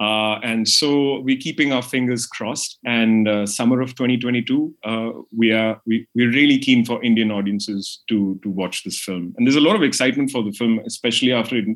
Uh, 0.00 0.40
and 0.42 0.68
so 0.68 1.20
we're 1.20 1.38
keeping 1.38 1.72
our 1.72 1.82
fingers 1.82 2.26
crossed. 2.26 2.78
And 2.84 3.28
uh, 3.28 3.46
summer 3.46 3.80
of 3.80 3.94
2022, 3.94 4.74
uh, 4.84 5.10
we 5.36 5.52
are 5.52 5.80
we, 5.86 6.06
we're 6.14 6.30
really 6.30 6.58
keen 6.58 6.84
for 6.84 7.02
Indian 7.02 7.30
audiences 7.30 8.02
to 8.08 8.38
to 8.42 8.50
watch 8.50 8.82
this 8.84 9.00
film. 9.00 9.34
And 9.36 9.46
there's 9.46 9.56
a 9.56 9.60
lot 9.60 9.76
of 9.76 9.82
excitement 9.82 10.30
for 10.30 10.42
the 10.42 10.52
film, 10.52 10.80
especially 10.84 11.32
after 11.32 11.56
it 11.56 11.66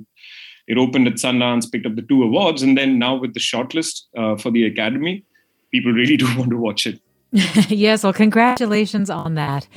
it 0.66 0.76
opened 0.76 1.06
at 1.06 1.14
Sundance, 1.14 1.70
picked 1.72 1.86
up 1.86 1.96
the 1.96 2.02
two 2.02 2.22
awards, 2.22 2.62
and 2.62 2.76
then 2.76 2.98
now 2.98 3.16
with 3.16 3.32
the 3.32 3.40
shortlist 3.40 4.02
uh, 4.16 4.36
for 4.36 4.50
the 4.50 4.66
Academy, 4.66 5.24
people 5.70 5.92
really 5.92 6.16
do 6.22 6.26
want 6.36 6.50
to 6.50 6.58
watch 6.58 6.86
it. 6.86 7.00
yes, 7.68 8.04
well, 8.04 8.12
congratulations 8.12 9.10
on 9.10 9.34
that. 9.34 9.68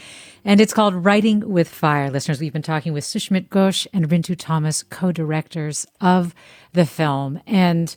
And 0.44 0.60
it's 0.60 0.74
called 0.74 0.96
Writing 0.96 1.48
with 1.50 1.70
Fire. 1.70 2.10
Listeners, 2.10 2.40
we've 2.40 2.54
been 2.54 2.62
talking 2.62 2.94
with 2.94 3.04
Sushmit 3.04 3.48
Ghosh 3.50 3.86
and 3.94 4.10
Rintu 4.10 4.36
Thomas, 4.38 4.84
co 4.84 5.12
directors 5.12 5.86
of 6.00 6.34
the 6.74 6.86
film. 6.86 7.40
And 7.46 7.96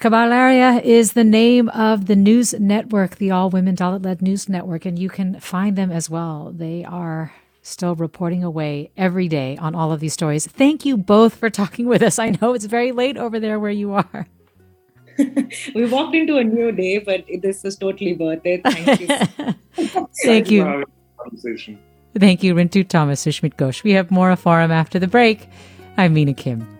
Khabar 0.00 0.30
Lahariya 0.30 0.82
is 0.82 1.12
the 1.12 1.24
name 1.24 1.68
of 1.68 2.06
the 2.06 2.16
news 2.16 2.54
network, 2.54 3.16
the 3.16 3.30
all 3.30 3.50
women 3.50 3.76
Dalit 3.76 4.02
led 4.02 4.22
news 4.22 4.48
network, 4.48 4.86
and 4.86 4.98
you 4.98 5.10
can 5.10 5.38
find 5.40 5.76
them 5.76 5.90
as 5.90 6.08
well. 6.08 6.54
They 6.56 6.86
are 6.86 7.34
still 7.60 7.94
reporting 7.94 8.42
away 8.42 8.92
every 8.96 9.28
day 9.28 9.58
on 9.58 9.74
all 9.74 9.92
of 9.92 10.00
these 10.00 10.14
stories. 10.14 10.46
Thank 10.46 10.86
you 10.86 10.96
both 10.96 11.34
for 11.34 11.50
talking 11.50 11.84
with 11.86 12.00
us. 12.00 12.18
I 12.18 12.30
know 12.40 12.54
it's 12.54 12.64
very 12.64 12.92
late 12.92 13.18
over 13.18 13.38
there 13.38 13.60
where 13.60 13.70
you 13.70 13.92
are. 13.92 14.26
we 15.74 15.84
walked 15.84 16.14
into 16.14 16.38
a 16.38 16.44
new 16.44 16.72
day, 16.72 16.96
but 17.00 17.26
this 17.42 17.62
is 17.66 17.76
totally 17.76 18.14
worth 18.14 18.40
it. 18.44 18.62
Thank 18.64 19.00
you. 19.02 20.06
Thank 20.24 20.50
you. 20.50 20.84
Thank 22.18 22.42
you, 22.42 22.54
Rintu 22.54 22.88
Thomas, 22.88 23.26
Sushmit 23.26 23.56
Ghosh. 23.56 23.82
We 23.82 23.92
have 23.92 24.10
more 24.10 24.30
of 24.30 24.40
Forum 24.40 24.70
after 24.70 24.98
the 24.98 25.08
break. 25.08 25.46
I'm 25.98 26.14
Mina 26.14 26.32
Kim. 26.32 26.79